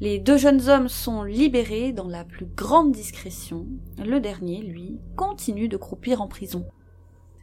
Les 0.00 0.18
deux 0.18 0.36
jeunes 0.36 0.68
hommes 0.68 0.88
sont 0.88 1.22
libérés 1.22 1.92
dans 1.92 2.08
la 2.08 2.24
plus 2.24 2.46
grande 2.46 2.92
discrétion. 2.92 3.66
Le 4.04 4.20
dernier, 4.20 4.60
lui, 4.60 4.98
continue 5.16 5.68
de 5.68 5.76
croupir 5.76 6.20
en 6.20 6.28
prison. 6.28 6.66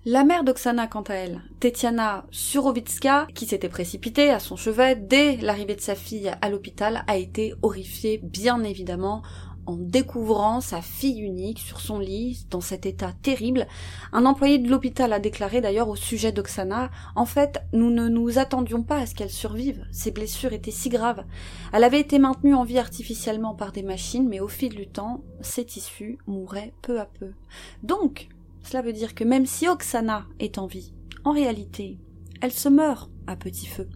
La 0.03 0.24
mère 0.24 0.43
d'Oksana, 0.43 0.88
quant 0.88 1.03
à 1.03 1.13
elle, 1.13 1.41
Tetiana 1.60 2.25
Surovitska, 2.31 3.27
qui 3.36 3.46
s'était 3.46 3.70
précipitée 3.70 4.31
à 4.31 4.39
son 4.39 4.55
chevet 4.55 4.96
dès 4.96 5.38
l'arrivée 5.38 5.75
de 5.75 5.81
sa 5.81 5.93
fille 5.93 6.31
à 6.41 6.50
l'hôpital, 6.50 7.03
a 7.05 7.17
été 7.17 7.53
horrifiée, 7.62 8.20
bien 8.24 8.63
évidemment, 8.63 9.22
en 9.67 9.75
découvrant 9.75 10.60
sa 10.60 10.81
fille 10.81 11.20
unique 11.20 11.60
sur 11.60 11.79
son 11.79 12.00
lit, 12.00 12.48
dans 12.50 12.62
cet 12.62 12.88
état 12.88 13.13
terrible. 13.22 13.67
Un 14.12 14.25
employé 14.25 14.58
de 14.58 14.72
l'hôpital 14.72 15.13
a 15.13 15.20
déclaré 15.20 15.62
d'ailleurs 15.62 15.89
au 15.89 15.96
sujet 15.96 16.31
d'Oksana, 16.31 16.89
en 17.15 17.25
fait, 17.27 17.62
nous 17.72 17.91
ne 17.91 18.08
nous 18.08 18.39
attendions 18.39 18.81
pas 18.81 18.98
à 18.98 19.05
ce 19.05 19.13
qu'elle 19.13 19.29
survive. 19.29 19.86
Ses 19.91 20.10
blessures 20.10 20.53
étaient 20.53 20.72
si 20.72 20.89
graves. 20.89 21.25
Elle 21.74 21.84
avait 21.84 22.01
été 22.01 22.17
maintenue 22.17 22.55
en 22.55 22.63
vie 22.63 22.79
artificiellement 22.79 23.53
par 23.53 23.72
des 23.72 23.84
machines, 23.84 24.27
mais 24.27 24.39
au 24.39 24.48
fil 24.48 24.74
du 24.74 24.88
temps, 24.88 25.22
ses 25.41 25.63
tissus 25.63 26.17
mouraient 26.25 26.74
peu 26.81 27.00
à 27.00 27.05
peu. 27.05 27.34
Donc, 27.84 28.29
cela 28.63 28.82
veut 28.82 28.94
dire 28.94 29.15
que 29.15 29.24
même 29.24 29.46
si 29.46 29.68
Oksana 29.68 30.25
est 30.39 30.58
en 30.58 30.68
vie, 30.68 30.94
en 31.24 31.32
réalité, 31.32 32.00
elle 32.41 32.51
se 32.51 32.70
meurt 32.70 33.10
à 33.27 33.36
petit 33.36 33.68
feu. 33.68 33.88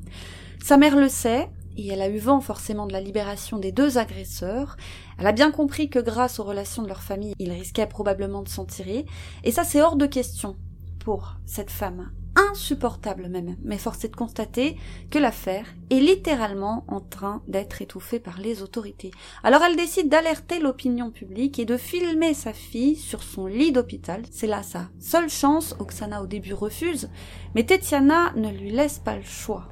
Sa 0.63 0.77
mère 0.77 0.95
le 0.95 1.09
sait, 1.09 1.49
et 1.77 1.87
elle 1.87 2.01
a 2.01 2.09
eu 2.09 2.17
vent 2.17 2.39
forcément 2.39 2.87
de 2.87 2.93
la 2.93 3.01
libération 3.01 3.57
des 3.57 3.71
deux 3.71 3.97
agresseurs. 3.97 4.77
Elle 5.19 5.27
a 5.27 5.33
bien 5.33 5.51
compris 5.51 5.89
que 5.89 5.99
grâce 5.99 6.39
aux 6.39 6.43
relations 6.43 6.83
de 6.83 6.87
leur 6.87 7.01
famille, 7.01 7.33
ils 7.39 7.51
risquaient 7.51 7.87
probablement 7.87 8.43
de 8.43 8.49
s'en 8.49 8.65
tirer, 8.65 9.05
et 9.43 9.51
ça 9.51 9.63
c'est 9.63 9.81
hors 9.81 9.95
de 9.95 10.05
question 10.05 10.55
pour 10.99 11.35
cette 11.45 11.71
femme 11.71 12.11
insupportable 12.35 13.27
même, 13.29 13.55
mais 13.63 13.77
force 13.77 14.03
est 14.05 14.09
de 14.09 14.15
constater 14.15 14.77
que 15.09 15.19
l'affaire 15.19 15.65
est 15.89 15.99
littéralement 15.99 16.83
en 16.87 16.99
train 16.99 17.41
d'être 17.47 17.81
étouffée 17.81 18.19
par 18.19 18.39
les 18.39 18.61
autorités. 18.61 19.11
Alors 19.43 19.61
elle 19.63 19.75
décide 19.75 20.09
d'alerter 20.09 20.59
l'opinion 20.59 21.11
publique 21.11 21.59
et 21.59 21.65
de 21.65 21.77
filmer 21.77 22.33
sa 22.33 22.53
fille 22.53 22.95
sur 22.95 23.23
son 23.23 23.45
lit 23.45 23.71
d'hôpital. 23.71 24.23
C'est 24.31 24.47
là 24.47 24.63
sa 24.63 24.89
seule 24.99 25.29
chance, 25.29 25.75
Oksana 25.79 26.21
au 26.21 26.27
début 26.27 26.53
refuse, 26.53 27.09
mais 27.53 27.65
Tetiana 27.65 28.33
ne 28.35 28.49
lui 28.49 28.71
laisse 28.71 28.99
pas 28.99 29.15
le 29.15 29.23
choix. 29.23 29.69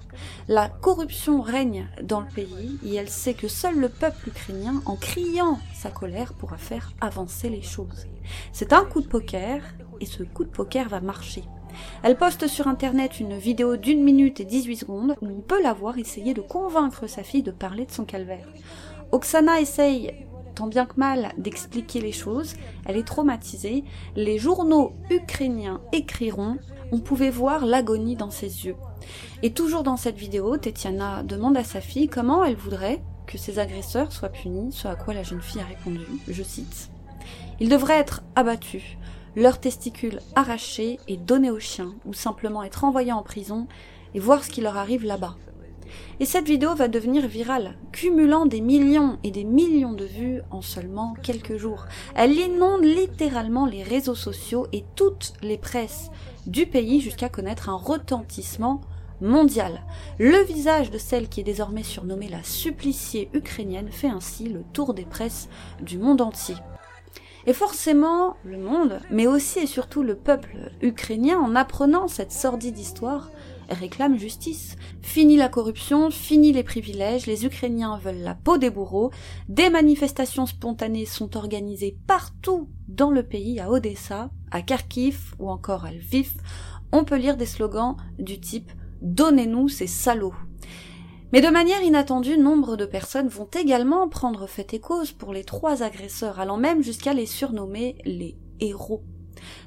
La 0.48 0.70
corruption 0.70 1.42
règne 1.42 1.88
dans 2.02 2.22
le 2.22 2.28
pays 2.28 2.78
et 2.86 2.96
elle 2.96 3.10
sait 3.10 3.34
que 3.34 3.48
seul 3.48 3.80
le 3.80 3.90
peuple 3.90 4.30
ukrainien, 4.30 4.82
en 4.86 4.96
criant 4.96 5.60
sa 5.74 5.90
colère, 5.90 6.34
pourra 6.34 6.58
faire 6.58 6.94
avancer 7.02 7.50
les 7.50 7.62
choses. 7.62 8.06
C'est 8.52 8.74
un 8.74 8.86
coup 8.86 9.02
de 9.02 9.08
poker 9.08 9.64
et 10.00 10.06
ce 10.06 10.24
coup 10.24 10.44
de 10.44 10.50
poker 10.50 10.90
va 10.90 11.02
marcher. 11.02 11.44
Elle 12.04 12.18
poste 12.18 12.48
sur 12.48 12.68
internet 12.68 13.20
une 13.20 13.38
vidéo 13.38 13.78
d'une 13.78 14.04
minute 14.04 14.40
et 14.40 14.46
18 14.46 14.78
secondes 14.78 15.16
où 15.22 15.28
on 15.28 15.42
peut 15.42 15.62
la 15.62 15.74
voir 15.74 15.98
essayer 15.98 16.34
de 16.34 16.42
convaincre 16.42 17.08
sa 17.08 17.24
fille 17.24 17.44
de 17.44 17.52
parler 17.52 17.86
de 17.86 17.92
son 17.92 18.06
calvaire. 18.06 18.48
Oksana 19.12 19.62
essaye 19.62 20.14
tant 20.54 20.68
bien 20.68 20.86
que 20.86 20.98
mal 20.98 21.32
d'expliquer 21.38 22.00
les 22.00 22.12
choses, 22.12 22.54
elle 22.86 22.98
est 22.98 23.08
traumatisée, 23.08 23.84
les 24.16 24.38
journaux 24.38 24.94
ukrainiens 25.10 25.82
écriront, 25.92 26.58
on 26.92 27.00
pouvait 27.00 27.30
voir 27.30 27.66
l'agonie 27.66 28.16
dans 28.16 28.30
ses 28.30 28.66
yeux. 28.66 28.76
Et 29.42 29.52
toujours 29.52 29.84
dans 29.84 29.98
cette 29.98 30.18
vidéo, 30.18 30.58
Tetiana 30.58 31.24
demande 31.24 31.58
à 31.58 31.64
sa 31.64 31.82
fille 31.82 32.08
comment 32.08 32.44
elle 32.44 32.56
voudrait 32.56 33.02
que 33.26 33.38
ses 33.38 33.60
agresseurs 33.60 34.12
soient 34.12 34.30
punis, 34.30 34.72
ce 34.72 34.88
à 34.88 34.96
quoi 34.96 35.14
la 35.14 35.24
jeune 35.24 35.42
fille 35.42 35.62
a 35.62 35.66
répondu, 35.66 36.06
je 36.28 36.44
cite, 36.44 36.90
Ils 37.60 37.70
devraient 37.70 38.00
être 38.00 38.24
abattus, 38.36 38.98
leurs 39.36 39.60
testicules 39.60 40.20
arrachés 40.36 41.00
et 41.08 41.18
donnés 41.18 41.52
aux 41.52 41.60
chiens, 41.60 41.94
ou 42.06 42.14
simplement 42.14 42.64
être 42.64 42.84
envoyés 42.84 43.12
en 43.12 43.24
prison 43.24 43.68
et 44.14 44.20
voir 44.20 44.44
ce 44.44 44.50
qui 44.50 44.62
leur 44.62 44.78
arrive 44.78 45.06
là-bas. 45.06 45.36
Et 46.20 46.26
cette 46.26 46.48
vidéo 46.48 46.76
va 46.76 46.88
devenir 46.88 47.28
virale, 47.28 47.76
cumulant 47.92 48.46
des 48.46 48.62
millions 48.62 49.20
et 49.24 49.32
des 49.32 49.44
millions 49.44 49.94
de 49.94 50.06
vues 50.06 50.42
en 50.52 50.62
seulement 50.62 51.14
quelques 51.22 51.58
jours. 51.58 51.86
Elle 52.16 52.34
inonde 52.34 52.84
littéralement 52.84 53.66
les 53.66 53.84
réseaux 53.84 54.16
sociaux 54.16 54.68
et 54.72 54.84
toutes 54.96 55.34
les 55.42 55.58
presses 55.58 56.10
du 56.46 56.66
pays 56.66 57.02
jusqu'à 57.02 57.30
connaître 57.30 57.70
un 57.70 57.76
retentissement 57.76 58.82
mondial. 59.22 59.82
Le 60.20 60.44
visage 60.44 60.92
de 60.92 60.98
celle 60.98 61.30
qui 61.30 61.40
est 61.40 61.46
désormais 61.46 61.84
surnommée 61.84 62.28
la 62.28 62.44
suppliciée 62.44 63.30
ukrainienne 63.34 63.92
fait 63.92 64.10
ainsi 64.10 64.50
le 64.50 64.64
tour 64.74 64.94
des 64.94 65.06
presses 65.06 65.48
du 65.82 65.98
monde 65.98 66.22
entier. 66.22 66.56
Et 67.46 67.54
forcément, 67.54 68.38
le 68.46 68.58
monde, 68.58 69.00
mais 69.12 69.28
aussi 69.28 69.60
et 69.60 69.68
surtout 69.68 70.02
le 70.02 70.16
peuple 70.16 70.72
ukrainien, 70.82 71.38
en 71.38 71.56
apprenant 71.56 72.08
cette 72.08 72.32
sordide 72.32 72.78
histoire, 72.80 73.30
réclame 73.70 74.18
justice. 74.18 74.78
Fini 75.02 75.36
la 75.36 75.50
corruption, 75.50 76.10
fini 76.10 76.54
les 76.54 76.64
privilèges, 76.64 77.26
les 77.26 77.46
Ukrainiens 77.46 77.98
veulent 77.98 78.22
la 78.22 78.36
peau 78.36 78.58
des 78.58 78.70
bourreaux, 78.70 79.12
des 79.50 79.70
manifestations 79.70 80.46
spontanées 80.46 81.06
sont 81.06 81.36
organisées 81.36 81.98
partout 82.08 82.70
dans 82.88 83.12
le 83.12 83.24
pays, 83.24 83.60
à 83.60 83.70
Odessa, 83.70 84.30
à 84.52 84.62
Kharkiv 84.62 85.36
ou 85.40 85.50
encore 85.50 85.86
à 85.86 85.92
Lviv. 85.92 86.34
On 86.92 87.04
peut 87.04 87.18
lire 87.18 87.38
des 87.38 87.46
slogans 87.46 87.98
du 88.20 88.40
type 88.40 88.72
Donnez-nous 89.02 89.68
ces 89.68 89.88
salauds. 89.88 90.36
Mais 91.34 91.42
de 91.42 91.50
manière 91.50 91.82
inattendue, 91.82 92.38
nombre 92.38 92.78
de 92.78 92.86
personnes 92.86 93.28
vont 93.28 93.50
également 93.60 94.08
prendre 94.08 94.46
fait 94.46 94.76
et 94.76 94.80
cause 94.80 95.12
pour 95.12 95.34
les 95.34 95.44
trois 95.44 95.82
agresseurs, 95.82 96.40
allant 96.40 96.58
même 96.58 96.84
jusqu'à 96.84 97.16
les 97.16 97.26
surnommer 97.26 97.96
les 98.06 98.38
héros. 98.60 99.02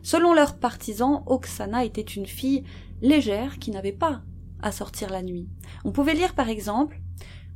Selon 0.01 0.33
leurs 0.33 0.59
partisans, 0.59 1.25
Oksana 1.27 1.85
était 1.85 2.03
une 2.03 2.27
fille 2.27 2.63
légère 3.03 3.59
qui 3.59 3.73
n'avait 3.73 3.91
pas 3.91 4.23
à 4.63 4.71
sortir 4.71 5.11
la 5.11 5.23
nuit. 5.23 5.49
On 5.85 5.91
pouvait 5.91 6.15
lire 6.15 6.37
par 6.37 6.49
exemple 6.49 7.01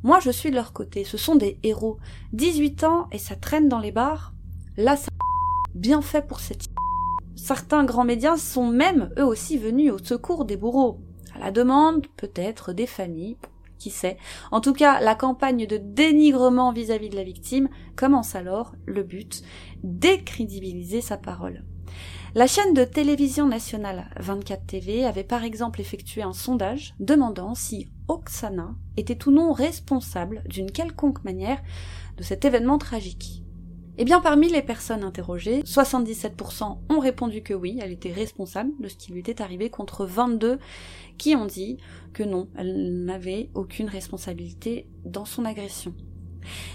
Moi 0.03 0.19
je 0.19 0.33
suis 0.33 0.51
de 0.51 0.57
leur 0.57 0.73
côté, 0.73 1.05
ce 1.05 1.17
sont 1.17 1.37
des 1.37 1.61
héros. 1.63 1.99
18 2.33 2.83
ans 2.83 3.07
et 3.13 3.19
ça 3.19 3.37
traîne 3.37 3.69
dans 3.69 3.79
les 3.79 3.93
bars. 3.93 4.35
Là 4.77 4.97
ça 4.97 5.09
bien 5.77 6.03
fait 6.03 6.27
pour 6.27 6.41
cette 6.41 6.65
Certains 7.37 7.85
grands 7.85 8.05
médias 8.05 8.37
sont 8.37 8.67
même 8.67 9.11
eux 9.21 9.25
aussi 9.25 9.57
venus 9.57 9.93
au 9.93 9.99
secours 9.99 10.47
des 10.47 10.57
bourreaux, 10.57 11.01
à 11.33 11.39
la 11.39 11.53
demande 11.53 12.09
peut-être 12.17 12.73
des 12.73 12.89
familles 12.89 13.37
qui 13.81 13.91
sait. 13.91 14.17
En 14.53 14.61
tout 14.61 14.73
cas, 14.73 15.01
la 15.01 15.17
campagne 15.17 15.67
de 15.67 15.77
dénigrement 15.77 16.73
vis-à-vis 16.73 17.09
de 17.09 17.17
la 17.17 17.25
victime 17.25 17.69
commence 17.97 18.37
alors, 18.37 18.77
le 18.87 19.03
but, 19.03 19.43
décrédibiliser 19.83 21.01
sa 21.01 21.17
parole. 21.17 21.65
La 22.37 22.47
chaîne 22.47 22.75
de 22.75 22.85
télévision 22.85 23.49
nationale 23.49 24.09
24 24.21 24.65
TV 24.65 25.05
avait 25.05 25.25
par 25.25 25.43
exemple 25.43 25.81
effectué 25.81 26.23
un 26.23 26.33
sondage 26.33 26.95
demandant 27.01 27.57
si 27.57 27.91
Oksana 28.07 28.77
était 28.97 29.27
ou 29.27 29.33
non 29.33 29.53
responsable 29.53 30.45
d'une 30.47 30.71
quelconque 30.71 31.25
manière 31.25 31.61
de 32.17 32.23
cet 32.23 32.45
événement 32.45 32.79
tragique. 32.79 33.43
Eh 34.03 34.05
bien, 34.07 34.23
parmi 34.23 34.49
les 34.49 34.63
personnes 34.63 35.05
interrogées, 35.05 35.61
77% 35.61 36.79
ont 36.89 37.01
répondu 37.01 37.43
que 37.43 37.53
oui, 37.53 37.79
elle 37.83 37.93
était 37.93 38.11
responsable 38.11 38.71
de 38.81 38.89
ce 38.89 38.97
qui 38.97 39.13
lui 39.13 39.21
était 39.21 39.43
arrivé, 39.43 39.69
contre 39.69 40.07
22 40.07 40.59
qui 41.19 41.37
ont 41.37 41.45
dit 41.45 41.77
que 42.15 42.23
non, 42.23 42.49
elle 42.57 43.05
n'avait 43.05 43.51
aucune 43.53 43.91
responsabilité 43.91 44.89
dans 45.05 45.27
son 45.27 45.45
agression. 45.45 45.93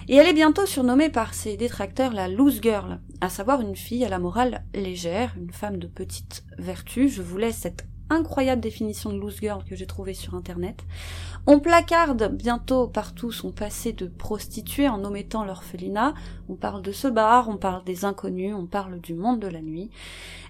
Et 0.07 0.17
elle 0.17 0.27
est 0.27 0.33
bientôt 0.33 0.67
surnommée 0.67 1.09
par 1.09 1.33
ses 1.33 1.57
détracteurs 1.57 2.13
la 2.13 2.27
loose 2.27 2.61
girl, 2.61 3.01
à 3.21 3.29
savoir 3.29 3.59
une 3.59 3.75
fille 3.75 4.05
à 4.05 4.09
la 4.09 4.19
morale 4.19 4.63
légère, 4.75 5.33
une 5.35 5.51
femme 5.51 5.77
de 5.77 5.87
petite 5.87 6.43
vertu. 6.59 7.09
Je 7.09 7.23
vous 7.23 7.39
laisse 7.39 7.57
cette 7.57 7.87
incroyable 8.09 8.61
définition 8.61 9.11
de 9.11 9.17
loose 9.17 9.39
girl 9.39 9.63
que 9.63 9.75
j'ai 9.75 9.85
trouvée 9.85 10.13
sur 10.13 10.35
internet. 10.35 10.83
On 11.47 11.59
placarde 11.59 12.35
bientôt 12.35 12.87
partout 12.87 13.31
son 13.31 13.51
passé 13.51 13.93
de 13.93 14.07
prostituée 14.07 14.89
en 14.89 15.03
omettant 15.03 15.43
l'orphelinat. 15.43 16.15
On 16.49 16.55
parle 16.55 16.81
de 16.81 16.91
ce 16.91 17.07
bar, 17.07 17.49
on 17.49 17.57
parle 17.57 17.83
des 17.83 18.03
inconnus, 18.03 18.55
on 18.55 18.65
parle 18.65 18.99
du 18.99 19.13
monde 19.13 19.39
de 19.39 19.47
la 19.47 19.61
nuit. 19.61 19.91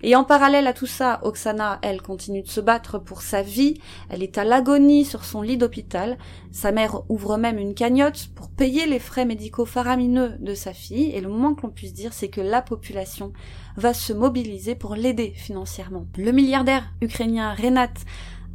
Et 0.04 0.16
en 0.16 0.24
parallèle 0.24 0.68
à 0.68 0.74
tout 0.74 0.86
ça, 0.86 1.20
Oksana, 1.24 1.80
elle, 1.82 2.02
continue 2.02 2.44
de 2.44 2.48
se 2.48 2.62
battre 2.62 2.98
pour 2.98 3.22
sa 3.22 3.42
vie. 3.42 3.80
Elle 4.10 4.24
est 4.24 4.38
à 4.38 4.46
l'agonie 4.46 5.04
sur 5.04 5.26
son 5.26 5.42
lit 5.42 5.58
d'hôpital. 5.58 6.18
Sa 6.52 6.72
mère 6.72 7.02
ouvre 7.10 7.38
même 7.38 7.58
une 7.58 7.74
cagnotte 7.74 8.30
pour 8.36 8.50
payer 8.50 8.86
les 8.86 9.00
frais 9.00 9.26
médicaux 9.26 9.66
faramineux 9.66 10.36
de 10.40 10.54
sa 10.54 10.74
fille. 10.74 11.12
Et 11.12 11.20
le 11.20 11.30
moins 11.30 11.56
que 11.56 11.64
l'on 11.64 11.72
puisse 11.72 11.94
dire, 11.94 12.14
c'est 12.14 12.30
que 12.30 12.42
la 12.42 12.62
population 12.62 13.34
va 13.76 13.94
se 13.94 14.14
mobiliser 14.14 14.76
pour 14.76 14.96
l'aider 14.96 15.34
financièrement. 15.36 16.06
Le 16.18 16.32
milliardaire 16.32 16.94
ukrainien 17.02 17.45
Renat 17.54 17.94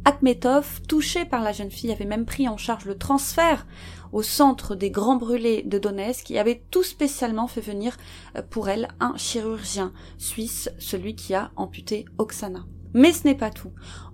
Akhmetov, 0.03 0.81
touché 0.87 1.25
par 1.25 1.43
la 1.43 1.51
jeune 1.51 1.69
fille, 1.69 1.91
avait 1.91 2.05
même 2.05 2.25
pris 2.25 2.49
en 2.49 2.57
charge 2.57 2.85
le 2.85 2.97
transfert 2.97 3.67
au 4.11 4.23
centre 4.23 4.75
des 4.75 4.89
grands 4.89 5.15
brûlés 5.15 5.61
de 5.63 5.77
Donetsk 5.77 6.25
qui 6.25 6.37
avait 6.39 6.63
tout 6.71 6.83
spécialement 6.83 7.47
fait 7.47 7.61
venir 7.61 7.95
euh, 8.35 8.41
pour 8.41 8.69
elle 8.69 8.87
un 8.99 9.15
chirurgien 9.15 9.93
suisse, 10.17 10.69
celui 10.79 11.15
qui 11.15 11.33
a 11.35 11.51
amputé 11.55 12.05
Oksana. 12.17 12.65
Mais 12.93 13.13
ce 13.13 13.25
n'est 13.25 13.35
pas 13.35 13.51
tout. 13.51 13.71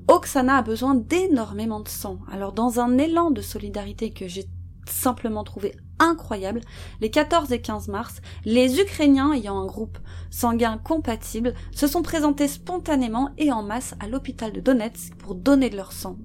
Oksana 0.07 0.57
a 0.57 0.61
besoin 0.61 0.93
d'énormément 0.93 1.79
de 1.79 1.87
sang. 1.87 2.19
Alors 2.31 2.51
dans 2.51 2.79
un 2.79 2.97
élan 2.97 3.31
de 3.31 3.41
solidarité 3.41 4.11
que 4.11 4.27
j'ai 4.27 4.45
simplement 4.87 5.43
trouvé 5.43 5.75
incroyable, 5.99 6.61
les 7.01 7.09
14 7.09 7.51
et 7.51 7.61
15 7.61 7.87
mars, 7.87 8.21
les 8.45 8.79
Ukrainiens 8.79 9.33
ayant 9.33 9.59
un 9.59 9.65
groupe 9.65 9.97
sanguin 10.29 10.77
compatible 10.77 11.53
se 11.71 11.87
sont 11.87 12.01
présentés 12.01 12.47
spontanément 12.47 13.31
et 13.37 13.51
en 13.51 13.63
masse 13.63 13.95
à 13.99 14.07
l'hôpital 14.07 14.51
de 14.51 14.59
Donetsk 14.59 15.15
pour 15.15 15.35
donner 15.35 15.69
de 15.69 15.77
leur 15.77 15.91
sang. 15.91 16.17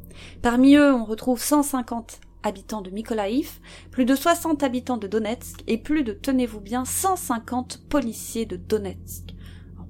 Parmi 0.42 0.76
eux, 0.76 0.92
on 0.92 1.04
retrouve 1.04 1.40
150 1.40 2.20
habitants 2.42 2.82
de 2.82 2.90
Mykolaïv, 2.90 3.60
plus 3.90 4.04
de 4.04 4.14
60 4.14 4.62
habitants 4.62 4.96
de 4.96 5.06
Donetsk 5.06 5.62
et 5.66 5.78
plus 5.78 6.02
de, 6.02 6.12
tenez-vous 6.12 6.60
bien, 6.60 6.84
150 6.84 7.82
policiers 7.88 8.46
de 8.46 8.56
Donetsk. 8.56 9.31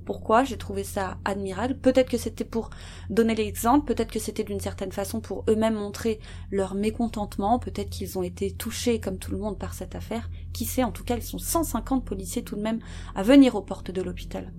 Pourquoi 0.04 0.44
J'ai 0.44 0.56
trouvé 0.56 0.84
ça 0.84 1.18
admirable. 1.24 1.76
Peut-être 1.76 2.10
que 2.10 2.16
c'était 2.16 2.44
pour 2.44 2.70
donner 3.10 3.34
l'exemple, 3.34 3.86
peut-être 3.86 4.10
que 4.10 4.18
c'était 4.18 4.44
d'une 4.44 4.60
certaine 4.60 4.92
façon 4.92 5.20
pour 5.20 5.44
eux-mêmes 5.48 5.74
montrer 5.74 6.20
leur 6.50 6.74
mécontentement, 6.74 7.58
peut-être 7.58 7.90
qu'ils 7.90 8.18
ont 8.18 8.22
été 8.22 8.50
touchés 8.50 9.00
comme 9.00 9.18
tout 9.18 9.30
le 9.30 9.38
monde 9.38 9.58
par 9.58 9.74
cette 9.74 9.94
affaire. 9.94 10.28
Qui 10.52 10.64
sait, 10.64 10.84
en 10.84 10.92
tout 10.92 11.04
cas, 11.04 11.16
ils 11.16 11.22
sont 11.22 11.38
150 11.38 12.04
policiers 12.04 12.42
tout 12.42 12.56
de 12.56 12.62
même 12.62 12.80
à 13.14 13.22
venir 13.22 13.54
aux 13.54 13.62
portes 13.62 13.90
de 13.90 14.02
l'hôpital. 14.02 14.52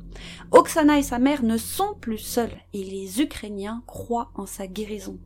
Oksana 0.52 0.98
et 0.98 1.04
sa 1.04 1.20
mère 1.20 1.44
ne 1.44 1.58
sont 1.58 1.96
plus 2.00 2.18
seuls 2.18 2.56
et 2.74 2.84
les 2.84 3.22
Ukrainiens 3.22 3.84
croient 3.86 4.32
en 4.36 4.46
sa 4.46 4.68
guérison. 4.68 5.18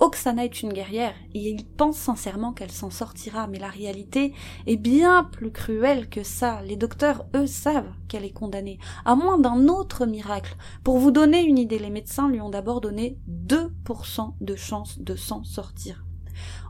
Oksana 0.00 0.46
est 0.46 0.62
une 0.62 0.72
guerrière 0.72 1.14
et 1.34 1.50
il 1.50 1.66
pense 1.66 1.98
sincèrement 1.98 2.54
qu'elle 2.54 2.70
s'en 2.70 2.88
sortira, 2.88 3.46
mais 3.46 3.58
la 3.58 3.68
réalité 3.68 4.32
est 4.66 4.78
bien 4.78 5.24
plus 5.24 5.52
cruelle 5.52 6.08
que 6.08 6.22
ça. 6.22 6.62
Les 6.62 6.76
docteurs, 6.76 7.26
eux, 7.36 7.46
savent 7.46 7.92
qu'elle 8.08 8.24
est 8.24 8.32
condamnée, 8.32 8.78
à 9.04 9.14
moins 9.14 9.38
d'un 9.38 9.68
autre 9.68 10.06
miracle. 10.06 10.56
Pour 10.84 10.96
vous 10.96 11.10
donner 11.10 11.42
une 11.42 11.58
idée, 11.58 11.78
les 11.78 11.90
médecins 11.90 12.30
lui 12.30 12.40
ont 12.40 12.48
d'abord 12.48 12.80
donné 12.80 13.18
2% 13.28 14.34
de 14.40 14.56
chance 14.56 14.98
de 14.98 15.14
s'en 15.16 15.44
sortir. 15.44 16.06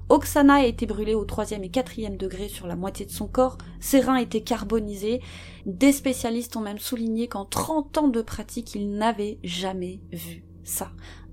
Oksana 0.08 0.54
a 0.54 0.64
été 0.64 0.86
brûlée 0.86 1.14
au 1.14 1.24
troisième 1.24 1.62
et 1.62 1.70
quatrième 1.70 2.16
degré 2.16 2.48
sur 2.48 2.66
la 2.66 2.74
moitié 2.74 3.06
de 3.06 3.12
son 3.12 3.28
corps, 3.28 3.58
ses 3.78 4.00
reins 4.00 4.16
étaient 4.16 4.40
carbonisés. 4.40 5.20
Des 5.66 5.92
spécialistes 5.92 6.56
ont 6.56 6.62
même 6.62 6.80
souligné 6.80 7.28
qu'en 7.28 7.44
30 7.44 7.96
ans 7.98 8.08
de 8.08 8.22
pratique, 8.22 8.74
ils 8.74 8.90
n'avaient 8.90 9.38
jamais 9.44 10.00
vu 10.10 10.42
ça. 10.64 10.90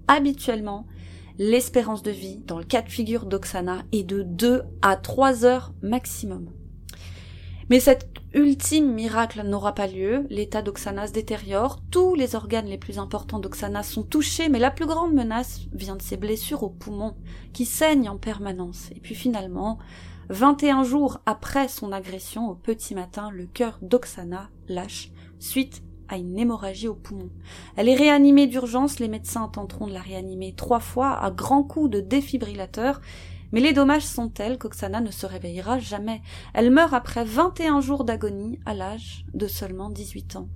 Habituellement, 0.08 0.86
l'espérance 1.38 2.04
de 2.04 2.12
vie, 2.12 2.40
dans 2.46 2.58
le 2.58 2.64
cas 2.64 2.82
de 2.82 2.90
figure 2.90 3.26
d'Oksana, 3.26 3.84
est 3.92 4.04
de 4.04 4.24
2 4.24 4.64
à 4.82 4.96
3 4.96 5.46
heures 5.46 5.74
maximum. 5.82 6.50
Mais 7.70 7.80
cet 7.80 8.10
ultime 8.34 8.94
miracle 8.94 9.44
n'aura 9.44 9.74
pas 9.74 9.88
lieu, 9.88 10.26
l'état 10.30 10.62
d'Oksana 10.62 11.08
se 11.08 11.12
détériore, 11.12 11.82
tous 11.92 12.16
les 12.16 12.36
organes 12.36 12.68
les 12.68 12.78
plus 12.78 12.98
importants 12.98 13.40
d'Oksana 13.40 13.84
sont 13.84 14.04
touchés, 14.04 14.48
mais 14.48 14.60
la 14.60 14.72
plus 14.72 14.86
grande 14.86 15.14
menace 15.14 15.62
vient 15.74 15.98
de 15.98 16.02
ses 16.02 16.18
blessures 16.18 16.64
aux 16.64 16.70
poumons, 16.70 17.16
qui 17.54 17.66
saignent 17.66 18.10
en 18.10 18.18
permanence. 18.18 18.90
Et 18.96 19.00
puis 19.00 19.16
finalement, 19.16 19.80
21 20.30 20.84
jours 20.84 21.20
après 21.26 21.68
son 21.68 21.92
agression 21.92 22.50
au 22.50 22.56
petit 22.56 22.96
matin, 22.96 23.30
le 23.32 23.46
cœur 23.46 23.80
d'Oksana 23.82 24.50
lâche, 24.70 25.12
suite 25.40 25.84
à 26.10 26.18
une 26.18 26.38
hémorragie 26.38 26.88
au 26.88 26.96
poumon. 26.96 27.30
Elle 27.76 27.90
est 27.90 27.96
réanimée 27.96 28.48
d'urgence, 28.48 29.00
les 29.00 29.08
médecins 29.08 29.48
tenteront 29.48 29.88
de 29.88 29.94
la 29.94 30.02
réanimer 30.02 30.54
trois 30.54 30.80
fois 30.80 31.12
à 31.12 31.32
grands 31.32 31.64
coups 31.64 31.90
de 31.90 32.00
défibrillateur, 32.00 33.02
mais 33.52 33.60
les 33.60 33.74
dommages 33.74 34.06
sont 34.06 34.30
tels 34.30 34.58
qu'Oksana 34.58 35.02
ne 35.02 35.12
se 35.12 35.26
réveillera 35.26 35.80
jamais. 35.80 36.22
Elle 36.54 36.72
meurt 36.72 36.94
après 36.94 37.24
21 37.24 37.82
jours 37.82 38.04
d'agonie 38.04 38.60
à 38.66 38.74
l'âge 38.74 39.26
de 39.34 39.48
seulement 39.48 39.90
18 39.90 40.36
ans. 40.36 40.50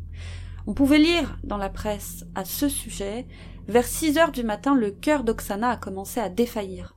On 0.68 0.74
pouvait 0.74 1.00
lire 1.00 1.40
dans 1.44 1.58
la 1.58 1.70
presse 1.70 2.26
à 2.36 2.46
ce 2.46 2.70
sujet, 2.70 3.26
vers 3.68 3.86
6 3.86 4.18
heures 4.18 4.32
du 4.32 4.44
matin, 4.44 4.76
le 4.76 4.92
cœur 4.92 5.24
d'Oksana 5.24 5.72
a 5.72 5.78
commencé 5.78 6.20
à 6.20 6.30
défaillir. 6.30 6.96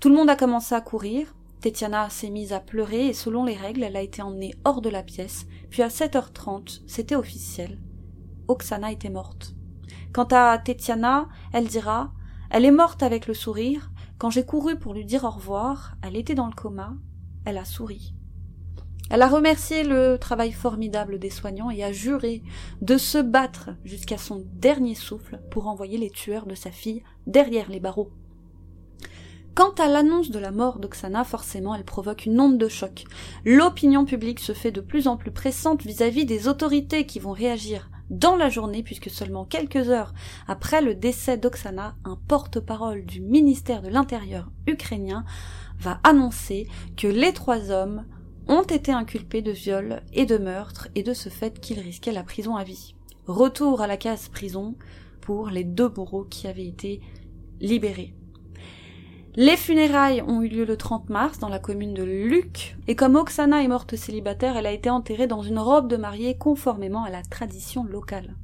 Tout 0.00 0.08
le 0.08 0.14
monde 0.14 0.30
a 0.30 0.36
commencé 0.36 0.74
à 0.74 0.80
courir, 0.80 1.34
Tetiana 1.60 2.10
s'est 2.10 2.30
mise 2.30 2.52
à 2.52 2.60
pleurer 2.60 3.06
et 3.08 3.12
selon 3.12 3.44
les 3.44 3.54
règles, 3.54 3.82
elle 3.82 3.96
a 3.96 4.02
été 4.02 4.22
emmenée 4.22 4.54
hors 4.64 4.80
de 4.80 4.90
la 4.90 5.02
pièce, 5.02 5.46
puis 5.70 5.82
à 5.82 5.88
7h30, 5.88 6.82
c'était 6.86 7.16
officiel, 7.16 7.78
Oksana 8.48 8.92
était 8.92 9.10
morte. 9.10 9.54
Quant 10.12 10.28
à 10.30 10.58
Tetiana, 10.58 11.28
elle 11.52 11.66
dira 11.66 12.12
Elle 12.50 12.64
est 12.64 12.70
morte 12.70 13.02
avec 13.02 13.26
le 13.26 13.34
sourire. 13.34 13.90
Quand 14.18 14.30
j'ai 14.30 14.44
couru 14.44 14.76
pour 14.76 14.94
lui 14.94 15.04
dire 15.04 15.24
au 15.24 15.30
revoir, 15.30 15.96
elle 16.02 16.16
était 16.16 16.34
dans 16.34 16.46
le 16.46 16.54
coma. 16.54 16.94
Elle 17.44 17.58
a 17.58 17.64
souri. 17.64 18.14
Elle 19.08 19.22
a 19.22 19.28
remercié 19.28 19.84
le 19.84 20.16
travail 20.18 20.50
formidable 20.50 21.18
des 21.18 21.30
soignants 21.30 21.70
et 21.70 21.84
a 21.84 21.92
juré 21.92 22.42
de 22.82 22.96
se 22.96 23.18
battre 23.18 23.70
jusqu'à 23.84 24.18
son 24.18 24.44
dernier 24.54 24.96
souffle 24.96 25.40
pour 25.50 25.68
envoyer 25.68 25.96
les 25.96 26.10
tueurs 26.10 26.46
de 26.46 26.56
sa 26.56 26.72
fille 26.72 27.04
derrière 27.26 27.70
les 27.70 27.78
barreaux. 27.78 28.10
Quant 29.54 29.72
à 29.78 29.88
l'annonce 29.88 30.30
de 30.30 30.38
la 30.38 30.50
mort 30.50 30.80
d'Oksana, 30.80 31.24
forcément, 31.24 31.74
elle 31.74 31.84
provoque 31.84 32.26
une 32.26 32.40
onde 32.40 32.58
de 32.58 32.68
choc. 32.68 33.04
L'opinion 33.44 34.04
publique 34.04 34.40
se 34.40 34.52
fait 34.52 34.72
de 34.72 34.80
plus 34.80 35.08
en 35.08 35.16
plus 35.16 35.30
pressante 35.30 35.82
vis-à-vis 35.82 36.24
-vis 36.24 36.26
des 36.26 36.48
autorités 36.48 37.06
qui 37.06 37.20
vont 37.20 37.32
réagir 37.32 37.88
dans 38.10 38.36
la 38.36 38.48
journée, 38.48 38.82
puisque 38.82 39.10
seulement 39.10 39.44
quelques 39.44 39.88
heures 39.88 40.12
après 40.46 40.80
le 40.80 40.94
décès 40.94 41.36
d'Oksana, 41.36 41.96
un 42.04 42.18
porte-parole 42.28 43.04
du 43.04 43.20
ministère 43.20 43.82
de 43.82 43.88
l'Intérieur 43.88 44.50
ukrainien 44.66 45.24
va 45.78 46.00
annoncer 46.04 46.66
que 46.96 47.08
les 47.08 47.32
trois 47.32 47.70
hommes 47.70 48.04
ont 48.48 48.62
été 48.62 48.92
inculpés 48.92 49.42
de 49.42 49.50
viol 49.50 50.02
et 50.12 50.24
de 50.24 50.38
meurtre 50.38 50.88
et 50.94 51.02
de 51.02 51.12
ce 51.12 51.28
fait 51.28 51.60
qu'ils 51.60 51.80
risquaient 51.80 52.12
la 52.12 52.22
prison 52.22 52.56
à 52.56 52.64
vie. 52.64 52.94
Retour 53.26 53.80
à 53.80 53.86
la 53.86 53.96
case 53.96 54.28
prison 54.28 54.76
pour 55.20 55.50
les 55.50 55.64
deux 55.64 55.88
bourreaux 55.88 56.24
qui 56.24 56.46
avaient 56.46 56.66
été 56.66 57.00
libérés. 57.60 58.14
Les 59.38 59.58
funérailles 59.58 60.22
ont 60.22 60.40
eu 60.40 60.48
lieu 60.48 60.64
le 60.64 60.78
30 60.78 61.10
mars 61.10 61.38
dans 61.38 61.50
la 61.50 61.58
commune 61.58 61.92
de 61.92 62.02
Luc, 62.02 62.78
et 62.88 62.96
comme 62.96 63.16
Oksana 63.16 63.62
est 63.62 63.68
morte 63.68 63.94
célibataire, 63.94 64.56
elle 64.56 64.64
a 64.64 64.72
été 64.72 64.88
enterrée 64.88 65.26
dans 65.26 65.42
une 65.42 65.58
robe 65.58 65.88
de 65.88 65.98
mariée 65.98 66.38
conformément 66.38 67.04
à 67.04 67.10
la 67.10 67.20
tradition 67.20 67.84
locale. 67.84 68.34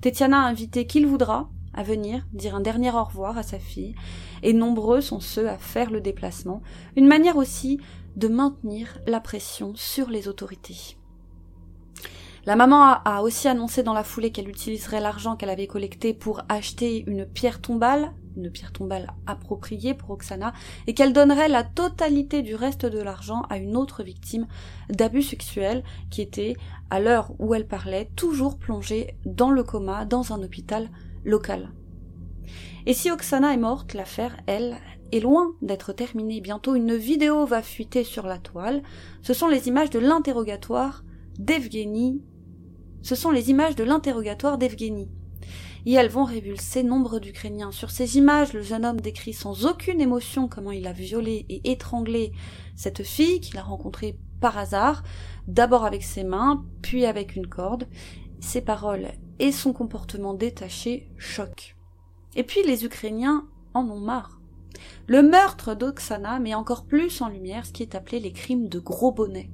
Tetiana 0.00 0.40
a 0.40 0.48
invité 0.48 0.86
qui 0.86 1.00
le 1.00 1.08
voudra 1.08 1.50
à 1.74 1.82
venir 1.82 2.26
dire 2.32 2.54
un 2.54 2.62
dernier 2.62 2.90
au 2.90 3.04
revoir 3.04 3.36
à 3.36 3.42
sa 3.42 3.58
fille, 3.58 3.94
et 4.42 4.54
nombreux 4.54 5.02
sont 5.02 5.20
ceux 5.20 5.46
à 5.46 5.58
faire 5.58 5.90
le 5.90 6.00
déplacement, 6.00 6.62
une 6.96 7.06
manière 7.06 7.36
aussi 7.36 7.78
de 8.16 8.28
maintenir 8.28 8.96
la 9.06 9.20
pression 9.20 9.74
sur 9.74 10.08
les 10.08 10.26
autorités. 10.26 10.96
La 12.46 12.56
maman 12.56 12.82
a 13.04 13.20
aussi 13.20 13.46
annoncé 13.46 13.82
dans 13.82 13.92
la 13.92 14.04
foulée 14.04 14.32
qu'elle 14.32 14.48
utiliserait 14.48 15.02
l'argent 15.02 15.36
qu'elle 15.36 15.50
avait 15.50 15.66
collecté 15.66 16.14
pour 16.14 16.40
acheter 16.48 17.04
une 17.06 17.26
pierre 17.26 17.60
tombale 17.60 18.14
une 18.36 18.50
pierre 18.50 18.72
tombale 18.72 19.12
appropriée 19.26 19.94
pour 19.94 20.10
Oksana, 20.10 20.52
et 20.86 20.94
qu'elle 20.94 21.12
donnerait 21.12 21.48
la 21.48 21.64
totalité 21.64 22.42
du 22.42 22.54
reste 22.54 22.86
de 22.86 23.00
l'argent 23.00 23.42
à 23.50 23.58
une 23.58 23.76
autre 23.76 24.02
victime 24.02 24.46
d'abus 24.88 25.22
sexuels 25.22 25.82
qui 26.10 26.22
était, 26.22 26.56
à 26.90 27.00
l'heure 27.00 27.32
où 27.38 27.54
elle 27.54 27.66
parlait, 27.66 28.10
toujours 28.16 28.58
plongée 28.58 29.16
dans 29.24 29.50
le 29.50 29.62
coma 29.62 30.04
dans 30.04 30.32
un 30.32 30.42
hôpital 30.42 30.88
local. 31.24 31.70
Et 32.86 32.94
si 32.94 33.10
Oksana 33.10 33.52
est 33.52 33.58
morte, 33.58 33.94
l'affaire, 33.94 34.36
elle, 34.46 34.76
est 35.12 35.20
loin 35.20 35.54
d'être 35.60 35.92
terminée. 35.92 36.40
Bientôt 36.40 36.74
une 36.74 36.94
vidéo 36.94 37.44
va 37.44 37.62
fuiter 37.62 38.04
sur 38.04 38.26
la 38.26 38.38
toile. 38.38 38.82
Ce 39.22 39.34
sont 39.34 39.48
les 39.48 39.68
images 39.68 39.90
de 39.90 39.98
l'interrogatoire 39.98 41.04
d'Evgeny. 41.38 42.22
Ce 43.02 43.14
sont 43.14 43.30
les 43.30 43.50
images 43.50 43.76
de 43.76 43.84
l'interrogatoire 43.84 44.58
d'Evgeny 44.58 45.08
et 45.86 45.92
elles 45.92 46.08
vont 46.08 46.24
révulser 46.24 46.82
nombre 46.82 47.18
d'Ukrainiens. 47.18 47.72
Sur 47.72 47.90
ces 47.90 48.16
images, 48.16 48.52
le 48.52 48.62
jeune 48.62 48.84
homme 48.84 49.00
décrit 49.00 49.32
sans 49.32 49.66
aucune 49.66 50.00
émotion 50.00 50.48
comment 50.48 50.72
il 50.72 50.86
a 50.86 50.92
violé 50.92 51.46
et 51.48 51.72
étranglé 51.72 52.32
cette 52.76 53.02
fille 53.02 53.40
qu'il 53.40 53.58
a 53.58 53.62
rencontrée 53.62 54.16
par 54.40 54.56
hasard, 54.58 55.02
d'abord 55.48 55.84
avec 55.84 56.02
ses 56.02 56.24
mains, 56.24 56.64
puis 56.82 57.04
avec 57.04 57.36
une 57.36 57.46
corde. 57.46 57.88
Ses 58.40 58.62
paroles 58.62 59.08
et 59.38 59.52
son 59.52 59.72
comportement 59.72 60.34
détaché 60.34 61.08
choquent. 61.18 61.76
Et 62.36 62.42
puis 62.42 62.62
les 62.64 62.84
Ukrainiens 62.84 63.46
en 63.74 63.88
ont 63.88 64.00
marre. 64.00 64.40
Le 65.06 65.22
meurtre 65.22 65.74
d'Oksana 65.74 66.38
met 66.38 66.54
encore 66.54 66.86
plus 66.86 67.20
en 67.20 67.28
lumière 67.28 67.66
ce 67.66 67.72
qui 67.72 67.82
est 67.82 67.94
appelé 67.94 68.20
les 68.20 68.32
crimes 68.32 68.68
de 68.68 68.78
gros 68.78 69.12
bonnets 69.12 69.50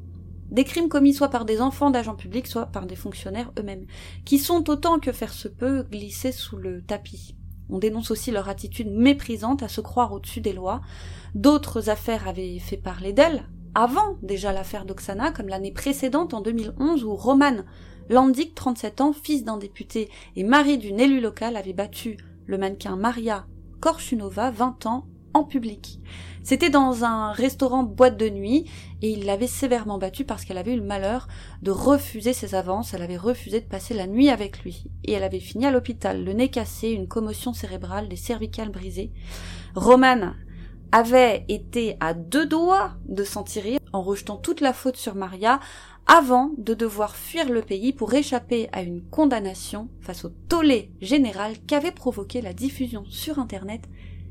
des 0.51 0.65
crimes 0.65 0.89
commis 0.89 1.15
soit 1.15 1.29
par 1.29 1.45
des 1.45 1.61
enfants 1.61 1.91
d'agents 1.91 2.15
publics, 2.15 2.47
soit 2.47 2.67
par 2.67 2.87
des 2.87 2.97
fonctionnaires 2.97 3.53
eux-mêmes, 3.59 3.87
qui 4.25 4.39
sont 4.39 4.69
autant 4.71 4.99
que 4.99 5.13
faire 5.13 5.33
se 5.33 5.49
peut 5.49 5.83
glissés 5.91 6.33
sous 6.33 6.57
le 6.57 6.83
tapis. 6.83 7.37
On 7.69 7.79
dénonce 7.79 8.11
aussi 8.11 8.31
leur 8.31 8.49
attitude 8.49 8.91
méprisante 8.91 9.63
à 9.63 9.69
se 9.69 9.81
croire 9.81 10.13
au-dessus 10.13 10.41
des 10.41 10.53
lois. 10.53 10.81
D'autres 11.35 11.91
affaires 11.91 12.29
avaient 12.29 12.59
fait 12.59 12.77
parler 12.77 13.13
d'elles, 13.13 13.49
avant 13.75 14.17
déjà 14.23 14.53
l'affaire 14.53 14.85
d'Oksana, 14.85 15.33
comme 15.33 15.49
l'année 15.49 15.73
précédente 15.73 16.33
en 16.33 16.41
2011 16.41 17.05
où 17.05 17.15
Roman 17.15 17.65
Landik, 18.09 18.55
37 18.55 19.01
ans, 19.01 19.13
fils 19.13 19.45
d'un 19.45 19.57
député 19.57 20.09
et 20.37 20.45
mari 20.45 20.79
d'une 20.79 21.01
élue 21.01 21.21
locale, 21.21 21.57
avait 21.57 21.73
battu 21.73 22.17
le 22.47 22.57
mannequin 22.57 22.97
Maria 22.97 23.47
Korchunova, 23.81 24.51
20 24.51 24.87
ans, 24.87 25.07
en 25.37 25.45
public. 25.45 26.01
C'était 26.43 26.71
dans 26.71 27.05
un 27.05 27.33
restaurant 27.33 27.83
boîte 27.83 28.17
de 28.17 28.31
nuit 28.31 28.71
et 29.03 29.11
il 29.11 29.27
l'avait 29.27 29.47
sévèrement 29.47 29.99
battue 29.99 30.25
parce 30.25 30.45
qu'elle 30.45 30.59
avait 30.59 30.73
eu 30.73 30.79
le 30.79 30.83
malheur 30.83 31.29
de 31.61 31.71
refuser 31.71 32.33
ses 32.33 32.55
avances, 32.55 32.95
elle 32.95 33.03
avait 33.03 33.17
refusé 33.17 33.61
de 33.61 33.67
passer 33.67 33.95
la 33.95 34.07
nuit 34.07 34.31
avec 34.31 34.63
lui 34.63 34.85
et 35.05 35.13
elle 35.13 35.25
avait 35.25 35.41
fini 35.41 35.67
à 35.67 35.71
l'hôpital, 35.71 36.25
le 36.25 36.33
nez 36.33 36.49
cassé, 36.49 36.91
une 36.91 37.09
commotion 37.09 37.53
cérébrale, 37.53 38.09
des 38.09 38.17
cervicales 38.17 38.71
brisées. 38.71 39.13
Roman 39.75 40.33
avait 40.93 41.45
été 41.49 41.97
à 42.01 42.15
deux 42.15 42.47
doigts 42.47 42.93
de 43.09 43.25
s'en 43.25 43.43
tirer 43.43 43.79
en 43.93 44.03
rejetant 44.03 44.37
toute 44.37 44.61
la 44.61 44.73
faute 44.73 44.97
sur 44.97 45.17
Maria 45.17 45.61
avant 46.07 46.53
de 46.57 46.73
devoir 46.73 47.17
fuir 47.17 47.51
le 47.51 47.61
pays 47.61 47.93
pour 47.93 48.15
échapper 48.15 48.69
à 48.73 48.83
une 48.83 49.03
condamnation 49.03 49.89
face 50.01 50.25
au 50.25 50.31
tollé 50.49 50.93
général 51.01 51.55
qu'avait 51.67 51.91
provoqué 51.91 52.41
la 52.41 52.53
diffusion 52.53 53.05
sur 53.09 53.41
Internet 53.41 53.83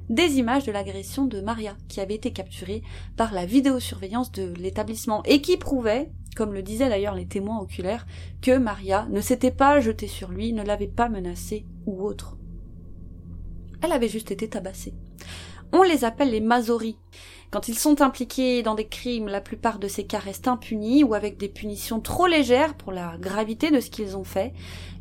des 0.09 0.37
images 0.37 0.65
de 0.65 0.71
l'agression 0.71 1.25
de 1.25 1.41
Maria, 1.41 1.75
qui 1.87 1.99
avait 1.99 2.15
été 2.15 2.31
capturée 2.31 2.83
par 3.17 3.33
la 3.33 3.45
vidéosurveillance 3.45 4.31
de 4.31 4.53
l'établissement 4.57 5.23
et 5.23 5.41
qui 5.41 5.57
prouvait, 5.57 6.11
comme 6.35 6.53
le 6.53 6.63
disaient 6.63 6.89
d'ailleurs 6.89 7.15
les 7.15 7.27
témoins 7.27 7.59
oculaires, 7.59 8.05
que 8.41 8.57
Maria 8.57 9.07
ne 9.09 9.21
s'était 9.21 9.51
pas 9.51 9.79
jetée 9.79 10.07
sur 10.07 10.31
lui, 10.31 10.53
ne 10.53 10.63
l'avait 10.63 10.87
pas 10.87 11.09
menacé 11.09 11.65
ou 11.85 12.03
autre. 12.03 12.37
Elle 13.81 13.91
avait 13.91 14.09
juste 14.09 14.31
été 14.31 14.47
tabassée. 14.47 14.93
On 15.71 15.83
les 15.83 16.05
appelle 16.05 16.31
les 16.31 16.41
Mazoris. 16.41 16.97
Quand 17.51 17.67
ils 17.67 17.77
sont 17.77 18.01
impliqués 18.01 18.63
dans 18.63 18.75
des 18.75 18.87
crimes, 18.87 19.27
la 19.27 19.41
plupart 19.41 19.79
de 19.79 19.87
ces 19.87 20.05
cas 20.05 20.19
restent 20.19 20.47
impunis 20.47 21.03
ou 21.03 21.13
avec 21.13 21.37
des 21.37 21.49
punitions 21.49 21.99
trop 21.99 22.27
légères 22.27 22.75
pour 22.75 22.91
la 22.91 23.17
gravité 23.17 23.71
de 23.71 23.79
ce 23.79 23.89
qu'ils 23.89 24.17
ont 24.17 24.23
fait. 24.23 24.53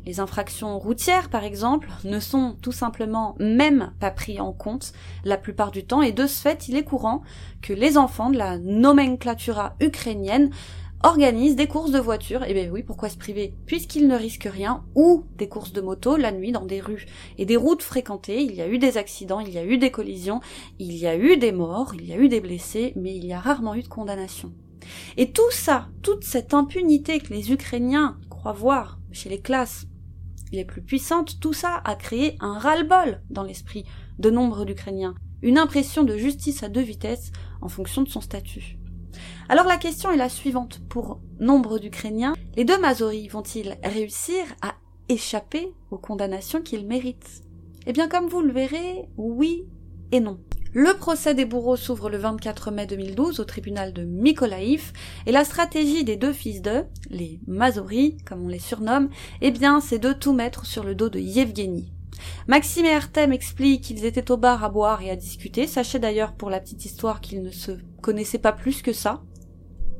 Les 0.05 0.19
infractions 0.19 0.77
routières, 0.77 1.29
par 1.29 1.43
exemple, 1.43 1.89
ne 2.03 2.19
sont 2.19 2.55
tout 2.61 2.71
simplement 2.71 3.35
même 3.39 3.91
pas 3.99 4.11
pris 4.11 4.39
en 4.39 4.53
compte 4.53 4.93
la 5.23 5.37
plupart 5.37 5.71
du 5.71 5.85
temps. 5.85 6.01
Et 6.01 6.11
de 6.11 6.27
ce 6.27 6.41
fait, 6.41 6.67
il 6.67 6.77
est 6.77 6.83
courant 6.83 7.23
que 7.61 7.73
les 7.73 7.97
enfants 7.97 8.29
de 8.29 8.37
la 8.37 8.59
nomenclatura 8.59 9.75
ukrainienne 9.81 10.51
organisent 11.03 11.55
des 11.55 11.67
courses 11.67 11.91
de 11.91 11.99
voitures, 11.99 12.43
et 12.43 12.47
eh 12.49 12.53
bien 12.53 12.69
oui, 12.71 12.81
pourquoi 12.81 13.09
se 13.09 13.17
priver? 13.17 13.53
Puisqu'ils 13.65 14.07
ne 14.07 14.15
risquent 14.15 14.49
rien, 14.51 14.83
ou 14.95 15.25
des 15.37 15.47
courses 15.47 15.73
de 15.73 15.81
moto 15.81 16.17
la 16.17 16.31
nuit 16.31 16.51
dans 16.51 16.65
des 16.65 16.81
rues. 16.81 17.05
Et 17.37 17.45
des 17.45 17.57
routes 17.57 17.83
fréquentées, 17.83 18.41
il 18.41 18.55
y 18.55 18.61
a 18.61 18.67
eu 18.67 18.77
des 18.77 18.97
accidents, 18.97 19.39
il 19.39 19.53
y 19.53 19.57
a 19.57 19.65
eu 19.65 19.77
des 19.77 19.91
collisions, 19.91 20.39
il 20.79 20.95
y 20.95 21.05
a 21.07 21.15
eu 21.15 21.37
des 21.37 21.51
morts, 21.51 21.93
il 21.95 22.05
y 22.05 22.13
a 22.13 22.17
eu 22.17 22.29
des 22.29 22.41
blessés, 22.41 22.93
mais 22.95 23.15
il 23.15 23.25
y 23.25 23.33
a 23.33 23.39
rarement 23.39 23.75
eu 23.75 23.83
de 23.83 23.87
condamnation. 23.87 24.51
Et 25.17 25.31
tout 25.31 25.51
ça, 25.51 25.89
toute 26.01 26.23
cette 26.23 26.53
impunité 26.53 27.19
que 27.19 27.33
les 27.33 27.51
Ukrainiens 27.51 28.17
croient 28.29 28.53
voir 28.53 28.99
chez 29.11 29.29
les 29.29 29.39
classes 29.39 29.87
les 30.55 30.65
plus 30.65 30.81
puissantes, 30.81 31.39
tout 31.39 31.53
ça 31.53 31.81
a 31.83 31.95
créé 31.95 32.35
un 32.39 32.57
ras-le-bol 32.57 33.21
dans 33.29 33.43
l'esprit 33.43 33.85
de 34.19 34.29
nombre 34.29 34.65
d'Ukrainiens, 34.65 35.15
une 35.41 35.57
impression 35.57 36.03
de 36.03 36.17
justice 36.17 36.63
à 36.63 36.69
deux 36.69 36.81
vitesses 36.81 37.31
en 37.61 37.69
fonction 37.69 38.01
de 38.01 38.09
son 38.09 38.21
statut. 38.21 38.79
Alors 39.47 39.65
la 39.65 39.77
question 39.77 40.11
est 40.11 40.17
la 40.17 40.29
suivante. 40.29 40.81
Pour 40.89 41.21
nombre 41.39 41.79
d'Ukrainiens, 41.79 42.33
les 42.55 42.65
deux 42.65 42.79
Mazoris 42.79 43.29
vont-ils 43.29 43.77
réussir 43.83 44.43
à 44.61 44.75
échapper 45.09 45.71
aux 45.91 45.97
condamnations 45.97 46.61
qu'ils 46.61 46.87
méritent? 46.87 47.43
Eh 47.85 47.93
bien 47.93 48.07
comme 48.07 48.27
vous 48.27 48.41
le 48.41 48.51
verrez, 48.51 49.07
oui 49.17 49.67
et 50.11 50.19
non. 50.19 50.39
Le 50.77 50.93
procès 50.93 51.33
des 51.33 51.45
bourreaux 51.45 51.77
s'ouvre 51.77 52.09
le 52.09 52.17
24 52.17 52.69
mai 52.69 52.85
2012 52.85 53.39
au 53.39 53.45
tribunal 53.45 53.93
de 53.93 54.03
Mykolaïv 54.03 54.91
et 55.25 55.31
la 55.31 55.45
stratégie 55.45 56.03
des 56.03 56.17
deux 56.17 56.33
fils 56.33 56.61
d'eux, 56.61 56.83
les 57.09 57.39
Mazoris 57.47 58.17
comme 58.25 58.43
on 58.43 58.49
les 58.49 58.59
surnomme, 58.59 59.07
eh 59.39 59.51
bien 59.51 59.79
c'est 59.79 59.99
de 59.99 60.11
tout 60.11 60.33
mettre 60.33 60.65
sur 60.65 60.83
le 60.83 60.93
dos 60.93 61.07
de 61.07 61.17
Yevgeny. 61.17 61.93
Maxime 62.49 62.87
et 62.87 62.93
Artem 62.93 63.31
expliquent 63.31 63.85
qu'ils 63.85 64.03
étaient 64.03 64.29
au 64.29 64.35
bar 64.35 64.65
à 64.65 64.69
boire 64.69 65.01
et 65.01 65.09
à 65.09 65.15
discuter. 65.15 65.65
Sachez 65.65 65.97
d'ailleurs 65.97 66.33
pour 66.33 66.49
la 66.49 66.59
petite 66.59 66.83
histoire 66.83 67.21
qu'ils 67.21 67.41
ne 67.41 67.51
se 67.51 67.71
connaissaient 68.01 68.37
pas 68.37 68.51
plus 68.51 68.81
que 68.81 68.91
ça. 68.91 69.23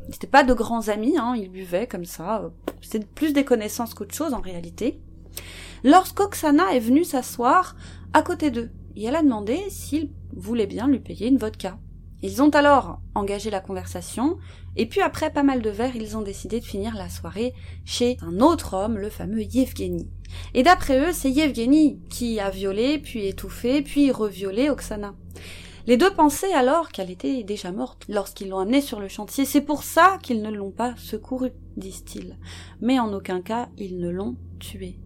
Ils 0.09 0.11
n'étaient 0.11 0.27
pas 0.27 0.43
de 0.43 0.53
grands 0.53 0.89
amis, 0.89 1.15
hein, 1.17 1.35
ils 1.37 1.49
buvaient 1.49 1.87
comme 1.87 2.03
ça. 2.03 2.51
C'était 2.81 3.05
plus 3.05 3.31
des 3.31 3.45
connaissances 3.45 3.93
qu'autre 3.93 4.13
chose 4.13 4.33
en 4.33 4.41
réalité. 4.41 4.99
Lorsqu'Oksana 5.85 6.75
est 6.75 6.79
venue 6.79 7.05
s'asseoir 7.05 7.77
à 8.11 8.21
côté 8.21 8.51
d'eux, 8.51 8.71
et 8.97 9.05
elle 9.05 9.15
a 9.15 9.23
demandé 9.23 9.57
s'ils 9.69 10.09
voulaient 10.35 10.67
bien 10.67 10.87
lui 10.87 10.99
payer 10.99 11.27
une 11.27 11.37
vodka. 11.37 11.77
Ils 12.21 12.41
ont 12.41 12.49
alors 12.49 12.99
engagé 13.13 13.49
la 13.49 13.59
conversation, 13.59 14.37
et 14.75 14.87
puis 14.87 15.01
après 15.01 15.31
pas 15.31 15.43
mal 15.43 15.61
de 15.61 15.69
verres, 15.69 15.95
ils 15.95 16.17
ont 16.17 16.21
décidé 16.21 16.59
de 16.59 16.65
finir 16.65 16.95
la 16.95 17.09
soirée 17.09 17.53
chez 17.83 18.17
un 18.21 18.39
autre 18.39 18.73
homme, 18.73 18.97
le 18.97 19.09
fameux 19.09 19.43
Yevgeny. 19.43 20.09
Et 20.53 20.63
d'après 20.63 20.99
eux, 20.99 21.13
c'est 21.13 21.29
Yevgeny 21.29 21.99
qui 22.09 22.39
a 22.39 22.49
violé, 22.49 22.97
puis 22.97 23.27
étouffé, 23.27 23.81
puis 23.81 24.11
reviolé 24.11 24.69
Oksana. 24.69 25.13
Les 25.87 25.97
deux 25.97 26.11
pensaient 26.11 26.53
alors 26.53 26.89
qu'elle 26.89 27.11
était 27.11 27.43
déjà 27.43 27.71
morte 27.71 28.05
lorsqu'ils 28.09 28.49
l'ont 28.49 28.57
amenée 28.57 28.81
sur 28.81 28.99
le 28.99 29.07
chantier. 29.07 29.45
C'est 29.45 29.61
pour 29.61 29.83
ça 29.83 30.17
qu'ils 30.23 30.41
ne 30.41 30.49
l'ont 30.49 30.71
pas 30.71 30.95
secourue, 30.97 31.51
disent-ils. 31.77 32.37
Mais 32.81 32.97
en 32.97 33.13
aucun 33.13 33.41
cas, 33.41 33.69
ils 33.77 33.99
ne 33.99 34.09
l'ont 34.09 34.35
tuée. 34.59 34.97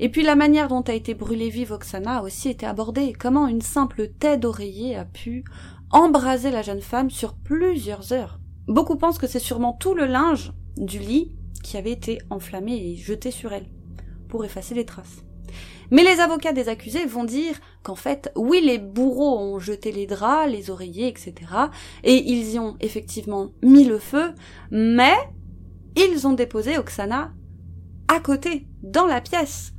Et 0.00 0.08
puis 0.08 0.22
la 0.22 0.34
manière 0.34 0.68
dont 0.68 0.82
a 0.82 0.92
été 0.92 1.14
brûlée 1.14 1.50
vive 1.50 1.72
Oksana 1.72 2.18
a 2.18 2.22
aussi 2.22 2.48
été 2.48 2.66
abordée. 2.66 3.12
Comment 3.12 3.48
une 3.48 3.62
simple 3.62 4.08
tête 4.08 4.40
d'oreiller 4.40 4.96
a 4.96 5.04
pu 5.04 5.44
embraser 5.90 6.50
la 6.50 6.62
jeune 6.62 6.80
femme 6.80 7.10
sur 7.10 7.34
plusieurs 7.34 8.12
heures. 8.12 8.40
Beaucoup 8.66 8.96
pensent 8.96 9.18
que 9.18 9.26
c'est 9.26 9.38
sûrement 9.38 9.72
tout 9.72 9.94
le 9.94 10.06
linge 10.06 10.52
du 10.76 10.98
lit 10.98 11.36
qui 11.62 11.76
avait 11.76 11.92
été 11.92 12.18
enflammé 12.30 12.74
et 12.74 12.96
jeté 12.96 13.30
sur 13.30 13.52
elle 13.52 13.68
pour 14.28 14.44
effacer 14.44 14.74
les 14.74 14.84
traces. 14.84 15.24
Mais 15.90 16.02
les 16.02 16.20
avocats 16.20 16.52
des 16.52 16.68
accusés 16.68 17.06
vont 17.06 17.24
dire 17.24 17.60
qu'en 17.82 17.94
fait, 17.94 18.32
oui, 18.34 18.60
les 18.60 18.78
bourreaux 18.78 19.38
ont 19.38 19.58
jeté 19.58 19.92
les 19.92 20.06
draps, 20.06 20.50
les 20.50 20.70
oreillers, 20.70 21.08
etc. 21.08 21.34
Et 22.02 22.16
ils 22.16 22.54
y 22.54 22.58
ont 22.58 22.76
effectivement 22.80 23.52
mis 23.62 23.84
le 23.84 23.98
feu, 23.98 24.32
mais 24.70 25.14
ils 25.96 26.26
ont 26.26 26.32
déposé 26.32 26.78
Oksana 26.78 27.32
à 28.08 28.20
côté, 28.20 28.66
dans 28.82 29.06
la 29.06 29.20
pièce. 29.20 29.72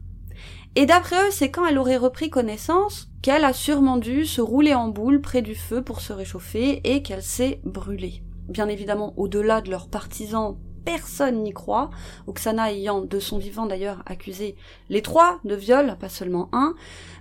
Et 0.78 0.86
d'après 0.86 1.28
eux, 1.28 1.32
c'est 1.32 1.50
quand 1.50 1.66
elle 1.66 1.78
aurait 1.78 1.98
repris 1.98 2.30
connaissance 2.30 3.08
qu'elle 3.22 3.46
a 3.46 3.54
sûrement 3.54 3.98
dû 3.98 4.26
se 4.26 4.42
rouler 4.42 4.74
en 4.74 4.90
boule 4.90 5.22
près 5.22 5.42
du 5.42 5.56
feu 5.56 5.82
pour 5.82 6.02
se 6.02 6.12
réchauffer 6.12 6.82
et 6.84 7.02
qu'elle 7.02 7.24
s'est 7.24 7.62
brûlée. 7.64 8.22
Bien 8.50 8.68
évidemment, 8.68 9.14
au-delà 9.18 9.62
de 9.62 9.72
leurs 9.72 9.88
partisans 9.88 10.58
personne 10.86 11.42
n'y 11.42 11.52
croit, 11.52 11.90
Oksana 12.28 12.72
ayant 12.72 13.02
de 13.02 13.20
son 13.20 13.40
vivant 13.40 13.66
d'ailleurs 13.66 14.04
accusé 14.06 14.56
les 14.90 15.02
trois 15.02 15.40
de 15.44 15.56
viol, 15.56 15.98
pas 16.00 16.10
seulement 16.10 16.48
un, 16.54 16.76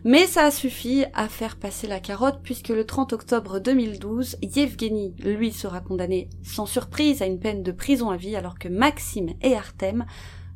mais 0.05 0.27
ça 0.27 0.45
a 0.45 0.51
suffi 0.51 1.05
à 1.15 1.29
faire 1.29 1.57
passer 1.57 1.87
la 1.87 1.99
carotte 1.99 2.41
puisque 2.43 2.69
le 2.69 2.85
30 2.85 3.15
octobre 3.15 3.59
2012, 3.59 4.37
Yevgeny, 4.43 5.15
lui, 5.25 5.51
sera 5.51 5.81
condamné 5.81 6.29
sans 6.43 6.67
surprise 6.67 7.23
à 7.23 7.27
une 7.27 7.41
peine 7.41 7.63
de 7.63 7.73
prison 7.73 8.11
à 8.11 8.17
vie 8.17 8.37
alors 8.37 8.59
que 8.59 8.69
Maxime 8.69 9.31
et 9.41 9.57
Artem 9.57 10.05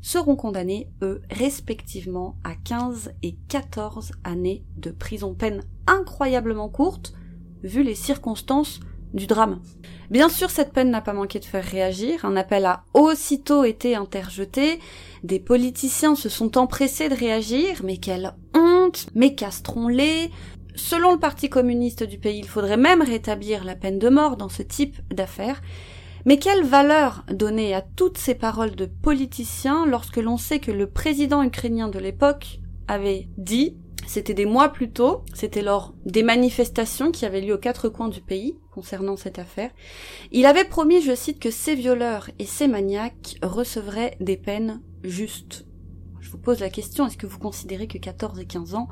seront 0.00 0.36
condamnés, 0.36 0.88
eux, 1.02 1.22
respectivement 1.30 2.36
à 2.44 2.54
15 2.54 3.12
et 3.22 3.36
14 3.48 4.12
années 4.24 4.64
de 4.76 4.90
prison. 4.90 5.34
Peine 5.34 5.62
incroyablement 5.86 6.68
courte, 6.68 7.14
vu 7.62 7.82
les 7.82 7.94
circonstances 7.94 8.80
du 9.14 9.26
drame. 9.26 9.60
Bien 10.10 10.28
sûr, 10.28 10.50
cette 10.50 10.72
peine 10.72 10.90
n'a 10.90 11.00
pas 11.00 11.12
manqué 11.12 11.38
de 11.38 11.44
faire 11.44 11.64
réagir. 11.64 12.24
Un 12.24 12.36
appel 12.36 12.66
a 12.66 12.84
aussitôt 12.94 13.64
été 13.64 13.94
interjeté. 13.94 14.80
Des 15.24 15.40
politiciens 15.40 16.14
se 16.14 16.28
sont 16.28 16.58
empressés 16.58 17.08
de 17.08 17.14
réagir. 17.14 17.80
Mais 17.84 17.96
quelle 17.96 18.34
honte! 18.54 19.06
Mais 19.14 19.34
castrons-les! 19.34 20.30
Selon 20.74 21.12
le 21.12 21.18
Parti 21.18 21.48
communiste 21.48 22.04
du 22.04 22.18
pays, 22.18 22.38
il 22.38 22.48
faudrait 22.48 22.76
même 22.76 23.02
rétablir 23.02 23.64
la 23.64 23.74
peine 23.74 23.98
de 23.98 24.08
mort 24.08 24.36
dans 24.36 24.48
ce 24.48 24.62
type 24.62 24.96
d'affaires. 25.12 25.60
Mais 26.28 26.38
quelle 26.38 26.62
valeur 26.62 27.24
donner 27.32 27.72
à 27.72 27.80
toutes 27.80 28.18
ces 28.18 28.34
paroles 28.34 28.76
de 28.76 28.84
politiciens 28.84 29.86
lorsque 29.86 30.18
l'on 30.18 30.36
sait 30.36 30.58
que 30.58 30.70
le 30.70 30.86
président 30.86 31.42
ukrainien 31.42 31.88
de 31.88 31.98
l'époque 31.98 32.60
avait 32.86 33.28
dit 33.38 33.78
c'était 34.06 34.34
des 34.34 34.44
mois 34.44 34.68
plus 34.68 34.90
tôt, 34.90 35.22
c'était 35.32 35.62
lors 35.62 35.94
des 36.04 36.22
manifestations 36.22 37.12
qui 37.12 37.24
avaient 37.24 37.40
lieu 37.40 37.54
aux 37.54 37.58
quatre 37.58 37.88
coins 37.88 38.10
du 38.10 38.20
pays 38.20 38.58
concernant 38.72 39.16
cette 39.16 39.38
affaire. 39.38 39.70
Il 40.30 40.44
avait 40.44 40.66
promis, 40.66 41.00
je 41.00 41.14
cite, 41.14 41.40
que 41.40 41.50
ces 41.50 41.74
violeurs 41.74 42.28
et 42.38 42.44
ces 42.44 42.68
maniaques 42.68 43.38
recevraient 43.42 44.18
des 44.20 44.36
peines 44.36 44.82
justes. 45.04 45.64
Je 46.20 46.28
vous 46.28 46.36
pose 46.36 46.60
la 46.60 46.68
question, 46.68 47.06
est-ce 47.06 47.16
que 47.16 47.26
vous 47.26 47.38
considérez 47.38 47.86
que 47.86 47.96
14 47.96 48.38
et 48.38 48.44
15 48.44 48.74
ans, 48.74 48.88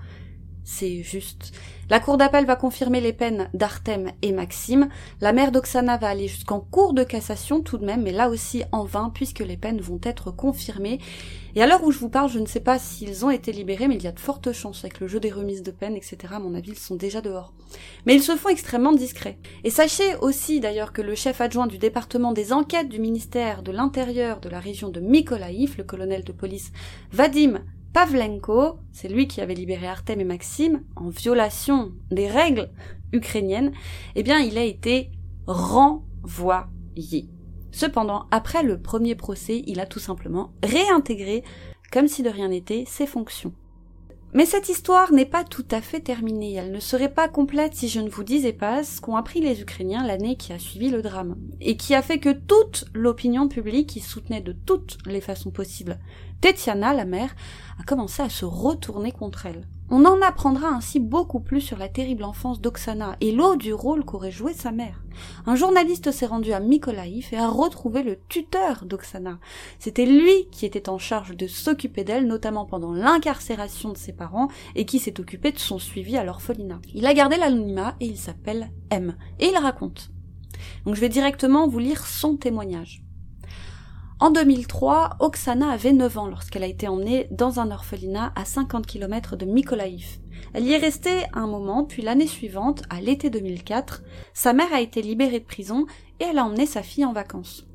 c'est 0.67 1.05
juste. 1.05 1.53
La 1.89 2.01
cour 2.01 2.17
d'appel 2.17 2.45
va 2.45 2.57
confirmer 2.57 3.01
les 3.01 3.13
peines 3.13 3.49
d'Artem 3.55 4.11
et 4.21 4.33
Maxime. 4.33 4.89
La 5.21 5.33
mère 5.33 5.53
d'Oksana 5.53 5.97
va 5.97 6.09
aller 6.09 6.27
jusqu'en 6.27 6.59
cour 6.59 6.93
de 6.93 7.05
cassation 7.05 7.61
tout 7.61 7.79
de 7.79 7.87
même, 7.87 8.03
mais 8.03 8.11
là 8.11 8.29
aussi 8.29 8.65
en 8.73 8.83
vain 8.83 9.13
puisque 9.15 9.39
les 9.39 9.57
peines 9.57 9.81
vont 9.81 10.01
être 10.03 10.33
confirmées. 10.33 10.99
Et 11.55 11.63
à 11.63 11.69
l'heure 11.69 11.85
où 11.85 11.93
je 11.93 12.01
vous 12.01 12.09
parle, 12.09 12.31
je 12.31 12.41
ne 12.41 12.47
sais 12.47 12.61
pas 12.61 12.81
s'ils 12.81 13.25
ont 13.25 13.31
été 13.31 13.53
libérés, 13.53 13.87
mais 13.87 13.95
il 13.95 14.03
y 14.03 14.09
a 14.09 14.13
de 14.13 14.19
fortes 14.19 14.53
chances 14.53 14.85
avec 14.85 14.99
le 14.99 15.07
jeu 15.07 15.21
des 15.21 15.31
remises 15.31 15.63
de 15.63 15.71
peine, 15.71 15.95
etc. 15.95 16.17
À 16.33 16.41
mon 16.41 16.57
avis, 16.57 16.73
ils 16.73 16.79
sont 16.79 16.97
déjà 16.97 17.21
dehors. 17.21 17.55
Mais 18.05 18.17
ils 18.17 18.23
se 18.23 18.35
font 18.35 18.49
extrêmement 18.49 18.93
discrets. 18.93 19.39
Et 19.63 19.71
sachez 19.71 20.17
aussi 20.21 20.59
d'ailleurs 20.59 20.93
que 20.93 21.01
le 21.01 21.15
chef 21.15 21.41
adjoint 21.41 21.69
du 21.69 21.79
département 21.79 22.33
des 22.33 22.53
enquêtes 22.53 22.89
du 22.89 22.99
ministère 22.99 23.63
de 23.63 23.71
l'Intérieur 23.71 24.41
de 24.41 24.49
la 24.49 24.59
région 24.59 24.89
de 24.89 24.99
Mykolaïv, 24.99 25.77
le 25.79 25.85
colonel 25.85 26.25
de 26.25 26.33
police 26.33 26.73
Vadim 27.13 27.63
Pavlenko, 27.97 28.79
c'est 28.93 29.09
lui 29.09 29.27
qui 29.27 29.41
avait 29.41 29.55
libéré 29.55 29.87
Artem 29.87 30.21
et 30.21 30.25
Maxime, 30.25 30.83
en 30.97 31.09
violation 31.09 31.95
des 32.11 32.29
règles 32.29 32.69
ukrainienne, 33.15 33.73
eh 34.17 34.23
bien 34.23 34.39
il 34.39 34.59
a 34.59 34.65
été 34.65 35.11
renvoyé. 35.47 37.31
Cependant, 37.73 38.27
après 38.31 38.63
le 38.63 38.83
premier 38.83 39.15
procès, 39.15 39.63
il 39.67 39.81
a 39.81 39.87
tout 39.87 39.99
simplement 39.99 40.53
réintégré, 40.63 41.43
comme 41.91 42.07
si 42.07 42.23
de 42.23 42.29
rien 42.29 42.49
n'était, 42.49 42.85
ses 42.87 43.07
fonctions. 43.07 43.55
Mais 44.33 44.45
cette 44.45 44.69
histoire 44.69 45.13
n'est 45.13 45.25
pas 45.25 45.45
tout 45.45 45.65
à 45.71 45.81
fait 45.81 46.01
terminée. 46.01 46.55
Elle 46.55 46.73
ne 46.73 46.81
serait 46.81 47.13
pas 47.13 47.29
complète 47.29 47.75
si 47.75 47.89
je 47.89 48.01
ne 48.01 48.11
vous 48.11 48.25
disais 48.25 48.53
pas 48.53 48.85
ce 48.85 49.01
qu'ont 49.01 49.17
appris 49.17 49.41
les 49.41 49.61
Ukrainiens 49.63 50.07
l'année 50.07 50.37
qui 50.37 50.53
a 50.53 50.59
suivi 50.59 50.91
le 50.91 51.01
drame, 51.01 51.37
et 51.61 51.77
qui 51.77 51.95
a 51.95 52.03
fait 52.03 52.19
que 52.19 52.33
toute 52.33 52.85
l'opinion 52.93 53.49
publique 53.49 53.97
y 53.97 54.01
soutenait 54.01 54.41
de 54.41 54.53
toutes 54.53 54.99
les 55.07 55.21
façons 55.21 55.51
possibles. 55.51 55.99
Tetiana, 56.41 56.93
la 56.93 57.05
mère, 57.05 57.35
a 57.81 57.85
commencé 57.85 58.23
à 58.23 58.29
se 58.29 58.45
retourner 58.45 59.13
contre 59.13 59.47
elle. 59.47 59.67
On 59.89 60.05
en 60.05 60.21
apprendra 60.21 60.69
ainsi 60.69 60.99
beaucoup 60.99 61.39
plus 61.39 61.61
sur 61.61 61.79
la 61.79 61.89
terrible 61.89 62.25
enfance 62.25 62.61
d'Oksana 62.61 63.17
et 63.21 63.31
l'eau 63.31 63.55
du 63.55 63.73
rôle 63.73 64.05
qu'aurait 64.05 64.33
joué 64.33 64.53
sa 64.53 64.73
mère. 64.73 65.05
Un 65.47 65.55
journaliste 65.55 66.11
s'est 66.11 66.27
rendu 66.27 66.53
à 66.53 66.59
Mykolaïv 66.59 67.29
et 67.31 67.37
a 67.37 67.49
retrouvé 67.49 68.03
le 68.03 68.19
tuteur 68.29 68.85
d'Oksana. 68.85 69.39
C'était 69.79 70.05
lui 70.05 70.49
qui 70.51 70.67
était 70.67 70.89
en 70.89 70.99
charge 70.99 71.37
de 71.37 71.47
s'occuper 71.47 72.03
d'elle, 72.03 72.27
notamment 72.27 72.67
pendant 72.67 72.93
l'incarcération 72.93 73.93
de 73.93 73.97
ses 73.97 74.13
parents, 74.13 74.49
et 74.75 74.87
qui 74.87 74.99
s'est 74.99 75.21
occupé 75.21 75.53
de 75.53 75.59
son 75.59 75.79
suivi 75.79 76.17
à 76.17 76.25
l'orphelinat. 76.25 76.81
Il 76.93 77.07
a 77.07 77.15
gardé 77.15 77.37
l'anonymat 77.37 77.95
et 78.01 78.07
il 78.07 78.19
s'appelle 78.19 78.73
M. 78.91 79.17
Et 79.39 79.47
il 79.47 79.57
raconte. 79.57 80.11
Donc 80.85 80.97
je 80.97 81.01
vais 81.01 81.09
directement 81.09 81.69
vous 81.69 81.79
lire 81.79 82.05
son 82.07 82.37
témoignage. 82.37 83.06
En 84.19 84.31
2003, 84.31 85.17
Oksana 85.21 85.69
avait 85.69 85.93
9 85.93 86.17
ans 86.17 86.27
lorsqu'elle 86.27 86.63
a 86.63 86.69
été 86.69 86.89
emmenée 86.89 87.29
dans 87.31 87.61
un 87.61 87.71
orphelinat 87.71 88.33
à 88.35 88.47
50 88.47 88.87
km 88.87 89.37
de 89.37 89.45
Mykolaïv. 89.45 90.21
Elle 90.55 90.65
y 90.65 90.73
est 90.73 90.79
restée 90.79 91.25
un 91.35 91.47
moment, 91.47 91.85
puis 91.85 92.01
l'année 92.01 92.27
suivante, 92.27 92.83
à 92.89 93.03
l'été 93.03 93.29
2004, 93.29 94.03
sa 94.33 94.55
mère 94.55 94.73
a 94.73 94.81
été 94.81 95.03
libérée 95.03 95.41
de 95.41 95.45
prison 95.45 95.85
et 96.19 96.25
elle 96.25 96.39
a 96.39 96.47
emmené 96.47 96.65
sa 96.65 96.83
fille 96.83 97.05
en 97.05 97.13
vacances. 97.13 97.67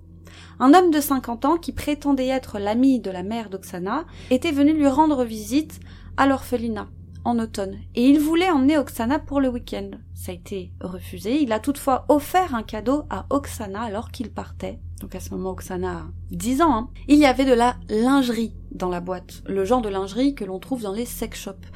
Un 0.60 0.74
homme 0.74 0.90
de 0.90 1.00
50 1.00 1.46
ans 1.46 1.58
qui 1.58 1.74
prétendait 1.74 2.30
être 2.30 2.58
l'ami 2.58 3.00
de 3.00 3.12
la 3.12 3.22
mère 3.22 3.52
d'Oksana 3.52 4.06
était 4.32 4.52
venu 4.52 4.74
lui 4.74 4.88
rendre 4.88 5.24
visite 5.24 5.80
à 6.18 6.26
l'orphelinat 6.26 6.88
en 7.24 7.38
automne 7.38 7.78
et 7.94 8.10
il 8.10 8.20
voulait 8.20 8.50
emmener 8.50 8.80
Oksana 8.80 9.20
pour 9.20 9.42
le 9.42 9.50
week-end. 9.50 9.92
Ça 10.16 10.32
a 10.32 10.36
été 10.36 10.72
refusé. 10.82 11.40
Il 11.40 11.52
a 11.52 11.60
toutefois 11.60 12.06
offert 12.10 12.56
un 12.56 12.64
cadeau 12.64 13.04
à 13.12 13.28
Oksana 13.30 13.82
alors 13.82 14.10
qu'il 14.10 14.32
partait 14.32 14.80
donc 15.02 15.16
à 15.16 15.20
ce 15.20 15.32
moment 15.32 15.52
Oksana 15.52 15.92
a 15.92 16.06
10 16.32 16.62
ans, 16.62 16.74
hein, 16.74 16.90
il 17.08 17.18
y 17.18 17.26
avait 17.26 17.46
de 17.46 17.54
la 17.54 17.76
lingerie 17.90 18.54
dans 18.72 18.90
la 18.90 19.00
boîte, 19.00 19.42
le 19.48 19.66
genre 19.66 19.82
de 19.82 19.90
lingerie 19.90 20.36
que 20.36 20.46
l'on 20.46 20.60
trouve 20.60 20.84
dans 20.84 20.94
les 20.94 21.06
sex 21.06 21.40
shops. 21.40 21.68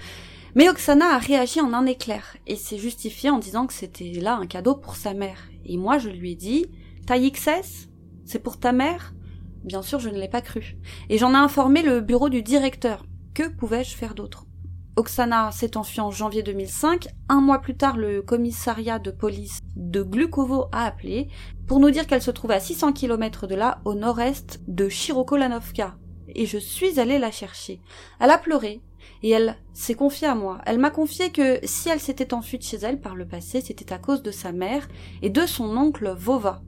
Mais 0.53 0.69
Oksana 0.69 1.15
a 1.15 1.17
réagi 1.17 1.59
en 1.59 1.73
un 1.73 1.85
éclair 1.85 2.38
et 2.47 2.55
s'est 2.55 2.77
justifié 2.77 3.29
en 3.29 3.39
disant 3.39 3.67
que 3.67 3.73
c'était 3.73 4.13
là 4.13 4.35
un 4.35 4.45
cadeau 4.45 4.75
pour 4.75 4.95
sa 4.95 5.13
mère. 5.13 5.49
Et 5.65 5.77
moi 5.77 5.97
je 5.97 6.09
lui 6.09 6.31
ai 6.31 6.35
dit 6.35 6.67
Taille 7.07 7.31
XS 7.31 7.89
C'est 8.25 8.39
pour 8.39 8.59
ta 8.59 8.71
mère? 8.71 9.13
Bien 9.63 9.81
sûr 9.81 9.99
je 9.99 10.09
ne 10.09 10.19
l'ai 10.19 10.29
pas 10.29 10.41
cru. 10.41 10.77
Et 11.09 11.17
j'en 11.17 11.33
ai 11.33 11.38
informé 11.38 11.81
le 11.81 11.99
bureau 12.01 12.29
du 12.29 12.41
directeur. 12.41 13.05
Que 13.33 13.49
pouvais-je 13.49 13.95
faire 13.95 14.15
d'autre? 14.15 14.45
Oksana 14.95 15.51
s'est 15.51 15.77
enfuie 15.77 15.99
en 15.99 16.12
janvier 16.12 16.41
2005. 16.41 17.08
Un 17.27 17.41
mois 17.41 17.60
plus 17.60 17.75
tard, 17.75 17.97
le 17.97 18.21
commissariat 18.21 18.97
de 18.97 19.12
police 19.12 19.60
de 19.75 20.01
Glukovo 20.01 20.67
a 20.71 20.86
appelé 20.86 21.27
pour 21.67 21.79
nous 21.79 21.91
dire 21.91 22.08
qu'elle 22.08 22.21
se 22.21 22.31
trouvait 22.31 22.55
à 22.55 22.60
600 22.60 22.93
km 22.93 23.47
de 23.47 23.55
là, 23.55 23.81
au 23.84 23.93
nord-est 23.93 24.62
de 24.67 24.88
Chirokolanovka. 24.88 25.97
Et 26.29 26.45
je 26.45 26.58
suis 26.58 26.99
allée 26.99 27.19
la 27.19 27.31
chercher. 27.31 27.81
Elle 28.19 28.31
a 28.31 28.38
pleuré, 28.38 28.81
et 29.21 29.31
elle 29.31 29.58
s'est 29.73 29.95
confiée 29.95 30.27
à 30.27 30.36
moi. 30.36 30.60
Elle 30.65 30.79
m'a 30.79 30.91
confié 30.91 31.31
que 31.31 31.60
si 31.63 31.89
elle 31.89 31.99
s'était 31.99 32.34
enfuie 32.34 32.58
de 32.58 32.63
chez 32.63 32.77
elle 32.77 33.01
par 33.01 33.15
le 33.15 33.27
passé, 33.27 33.62
c'était 33.62 33.93
à 33.93 33.97
cause 33.97 34.23
de 34.23 34.31
sa 34.31 34.51
mère 34.51 34.88
et 35.21 35.29
de 35.29 35.45
son 35.45 35.75
oncle 35.77 36.13
Vova. 36.17 36.62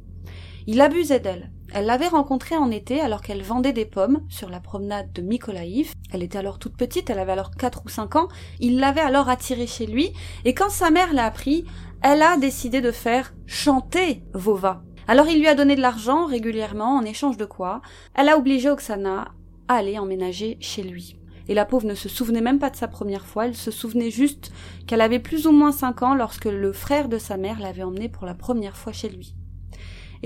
Il 0.65 0.81
abusait 0.81 1.19
d'elle. 1.19 1.51
Elle 1.73 1.86
l'avait 1.86 2.08
rencontré 2.08 2.56
en 2.56 2.71
été 2.71 3.01
alors 3.01 3.21
qu'elle 3.21 3.43
vendait 3.43 3.73
des 3.73 3.86
pommes 3.86 4.21
sur 4.30 4.49
la 4.49 4.60
promenade 4.60 5.12
de 5.12 5.21
Mykolaïv. 5.21 5.93
Elle 6.12 6.23
était 6.23 6.38
alors 6.38 6.60
toute 6.60 6.77
petite, 6.77 7.10
elle 7.10 7.19
avait 7.19 7.34
alors 7.34 7.51
4 7.51 7.82
ou 7.86 7.89
5 7.89 8.15
ans. 8.15 8.27
Il 8.60 8.80
l'avait 8.80 9.01
alors 9.01 9.27
attirée 9.27 9.67
chez 9.67 9.86
lui 9.86 10.13
et 10.45 10.53
quand 10.53 10.69
sa 10.69 10.89
mère 10.89 11.13
l'a 11.13 11.25
appris, 11.25 11.65
elle 12.01 12.21
a 12.21 12.38
décidé 12.38 12.80
de 12.80 12.91
faire 12.91 13.34
chanter 13.45 14.23
Vova. 14.34 14.82
Alors 15.08 15.27
il 15.27 15.39
lui 15.39 15.47
a 15.47 15.56
donné 15.56 15.75
de 15.75 15.82
l'argent 15.82 16.25
régulièrement 16.25 16.95
en 16.95 17.03
échange 17.03 17.38
de 17.38 17.45
quoi 17.45 17.82
elle 18.15 18.30
a 18.30 18.38
obligé 18.38 18.69
Oksana 18.69 19.30
à 19.67 19.75
aller 19.75 19.99
emménager 19.99 20.58
chez 20.62 20.84
lui. 20.84 21.17
Et 21.49 21.53
la 21.53 21.65
pauvre 21.65 21.88
ne 21.88 21.95
se 21.95 22.10
souvenait 22.10 22.41
même 22.41 22.60
pas 22.60 22.69
de 22.69 22.75
sa 22.75 22.89
première 22.89 23.25
fois, 23.25 23.45
elle 23.45 23.56
se 23.56 23.71
souvenait 23.71 24.12
juste 24.12 24.51
qu'elle 24.86 24.99
avait 24.99 25.19
plus 25.19 25.47
ou 25.47 25.51
moins 25.51 25.71
5 25.71 26.03
ans 26.03 26.15
lorsque 26.15 26.45
le 26.45 26.73
frère 26.73 27.08
de 27.08 27.17
sa 27.17 27.38
mère 27.38 27.60
l'avait 27.60 27.84
emmenée 27.84 28.10
pour 28.10 28.25
la 28.25 28.34
première 28.34 28.75
fois 28.75 28.91
chez 28.91 29.10
lui 29.10 29.34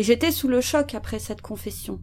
j'étais 0.04 0.32
sous 0.32 0.48
le 0.48 0.62
choc 0.62 0.96
après 0.96 1.20
cette 1.20 1.42
confession. 1.42 2.00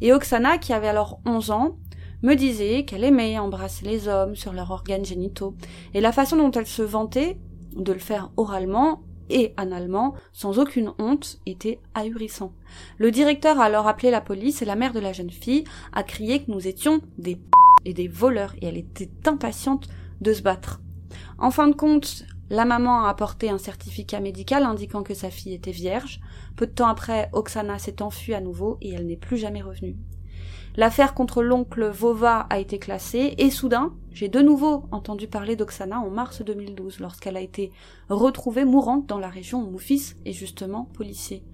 Et 0.00 0.12
Oksana, 0.12 0.58
qui 0.58 0.72
avait 0.72 0.88
alors 0.88 1.20
onze 1.26 1.50
ans, 1.50 1.76
me 2.22 2.34
disait 2.34 2.84
qu'elle 2.84 3.04
aimait 3.04 3.38
embrasser 3.38 3.84
les 3.84 4.08
hommes 4.08 4.34
sur 4.34 4.52
leurs 4.52 4.70
organes 4.70 5.04
génitaux, 5.04 5.54
et 5.92 6.00
la 6.00 6.12
façon 6.12 6.36
dont 6.36 6.50
elle 6.52 6.66
se 6.66 6.82
vantait 6.82 7.38
de 7.76 7.92
le 7.92 7.98
faire 7.98 8.30
oralement 8.36 9.02
et 9.30 9.52
analement, 9.56 10.14
sans 10.32 10.58
aucune 10.58 10.92
honte, 10.98 11.40
était 11.46 11.80
ahurissant. 11.94 12.52
Le 12.98 13.10
directeur 13.10 13.58
a 13.58 13.64
alors 13.64 13.88
appelé 13.88 14.10
la 14.10 14.20
police 14.20 14.62
et 14.62 14.66
la 14.66 14.76
mère 14.76 14.92
de 14.92 15.00
la 15.00 15.12
jeune 15.12 15.30
fille 15.30 15.64
a 15.92 16.02
crié 16.02 16.42
que 16.42 16.50
nous 16.50 16.66
étions 16.66 17.00
des 17.18 17.36
p 17.36 17.42
et 17.84 17.94
des 17.94 18.08
voleurs, 18.08 18.54
et 18.60 18.66
elle 18.66 18.78
était 18.78 19.10
impatiente 19.26 19.88
de 20.20 20.32
se 20.32 20.42
battre. 20.42 20.80
En 21.38 21.50
fin 21.50 21.68
de 21.68 21.74
compte, 21.74 22.24
la 22.50 22.64
maman 22.64 23.04
a 23.04 23.08
apporté 23.08 23.50
un 23.50 23.58
certificat 23.58 24.20
médical 24.20 24.64
indiquant 24.64 25.02
que 25.02 25.14
sa 25.14 25.30
fille 25.30 25.54
était 25.54 25.70
vierge. 25.70 26.20
Peu 26.56 26.66
de 26.66 26.72
temps 26.72 26.88
après, 26.88 27.30
Oksana 27.32 27.78
s'est 27.78 28.02
enfuie 28.02 28.34
à 28.34 28.40
nouveau 28.40 28.78
et 28.80 28.92
elle 28.92 29.06
n'est 29.06 29.16
plus 29.16 29.36
jamais 29.36 29.62
revenue. 29.62 29.96
L'affaire 30.76 31.14
contre 31.14 31.42
l'oncle 31.42 31.88
Vova 31.88 32.40
a 32.50 32.58
été 32.58 32.78
classée 32.78 33.34
et 33.38 33.50
soudain, 33.50 33.94
j'ai 34.10 34.28
de 34.28 34.40
nouveau 34.40 34.86
entendu 34.90 35.28
parler 35.28 35.54
d'Oksana 35.54 36.00
en 36.00 36.10
mars 36.10 36.42
2012 36.42 36.98
lorsqu'elle 36.98 37.36
a 37.36 37.40
été 37.40 37.70
retrouvée 38.08 38.64
mourante 38.64 39.06
dans 39.06 39.20
la 39.20 39.28
région 39.28 39.62
où 39.62 39.70
mon 39.70 39.78
fils 39.78 40.16
est 40.24 40.32
justement 40.32 40.86
policier. 40.94 41.44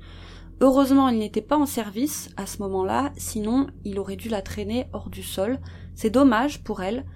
Heureusement, 0.62 1.08
il 1.08 1.18
n'était 1.18 1.42
pas 1.42 1.56
en 1.56 1.66
service 1.66 2.30
à 2.36 2.46
ce 2.46 2.62
moment-là, 2.62 3.12
sinon 3.16 3.66
il 3.84 3.98
aurait 3.98 4.16
dû 4.16 4.28
la 4.28 4.42
traîner 4.42 4.86
hors 4.92 5.08
du 5.08 5.22
sol. 5.22 5.58
C'est 5.94 6.10
dommage 6.10 6.62
pour 6.62 6.82
elle. 6.82 7.06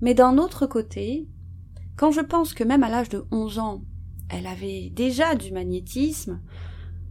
Mais 0.00 0.14
d'un 0.14 0.38
autre 0.38 0.66
côté, 0.66 1.28
quand 1.96 2.12
je 2.12 2.20
pense 2.20 2.54
que 2.54 2.64
même 2.64 2.84
à 2.84 2.88
l'âge 2.88 3.08
de 3.08 3.24
11 3.30 3.58
ans, 3.58 3.82
elle 4.28 4.46
avait 4.46 4.90
déjà 4.90 5.34
du 5.34 5.52
magnétisme, 5.52 6.40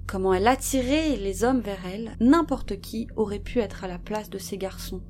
comment 0.08 0.34
elle 0.34 0.48
attirait 0.48 1.18
les 1.18 1.44
hommes 1.44 1.60
vers 1.60 1.86
elle, 1.86 2.16
n'importe 2.20 2.80
qui 2.80 3.08
aurait 3.18 3.40
pu 3.40 3.60
être 3.60 3.84
à 3.84 3.88
la 3.88 4.00
place 4.00 4.30
de 4.30 4.38
ces 4.38 4.58
garçons. 4.58 5.02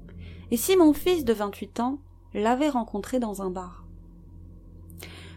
Et 0.49 0.57
si 0.57 0.75
mon 0.75 0.91
fils 0.93 1.23
de 1.23 1.33
28 1.33 1.79
ans 1.79 1.99
l'avait 2.33 2.69
rencontrée 2.69 3.19
dans 3.19 3.41
un 3.41 3.51
bar? 3.51 3.85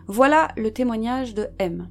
Voilà 0.06 0.48
le 0.56 0.72
témoignage 0.72 1.34
de 1.34 1.48
M. 1.58 1.88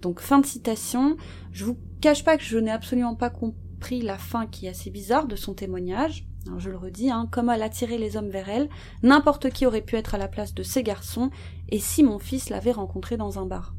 Donc 0.00 0.20
fin 0.20 0.40
de 0.40 0.46
citation, 0.46 1.16
je 1.52 1.64
vous 1.64 1.78
cache 2.00 2.24
pas 2.24 2.36
que 2.36 2.42
je 2.42 2.58
n'ai 2.58 2.72
absolument 2.72 3.14
pas 3.14 3.30
compris 3.30 4.02
la 4.02 4.18
fin 4.18 4.46
qui 4.46 4.66
est 4.66 4.70
assez 4.70 4.90
bizarre 4.90 5.28
de 5.28 5.36
son 5.36 5.54
témoignage, 5.54 6.26
je 6.58 6.70
le 6.70 6.76
redis, 6.76 7.10
hein, 7.10 7.28
comment 7.30 7.52
elle 7.52 7.62
attirait 7.62 7.98
les 7.98 8.16
hommes 8.16 8.28
vers 8.28 8.48
elle, 8.48 8.68
n'importe 9.02 9.50
qui 9.50 9.64
aurait 9.64 9.80
pu 9.80 9.96
être 9.96 10.14
à 10.14 10.18
la 10.18 10.28
place 10.28 10.54
de 10.54 10.64
ces 10.64 10.82
garçons, 10.82 11.30
et 11.68 11.78
si 11.78 12.02
mon 12.02 12.18
fils 12.18 12.50
l'avait 12.50 12.72
rencontré 12.72 13.16
dans 13.16 13.38
un 13.38 13.46
bar? 13.46 13.74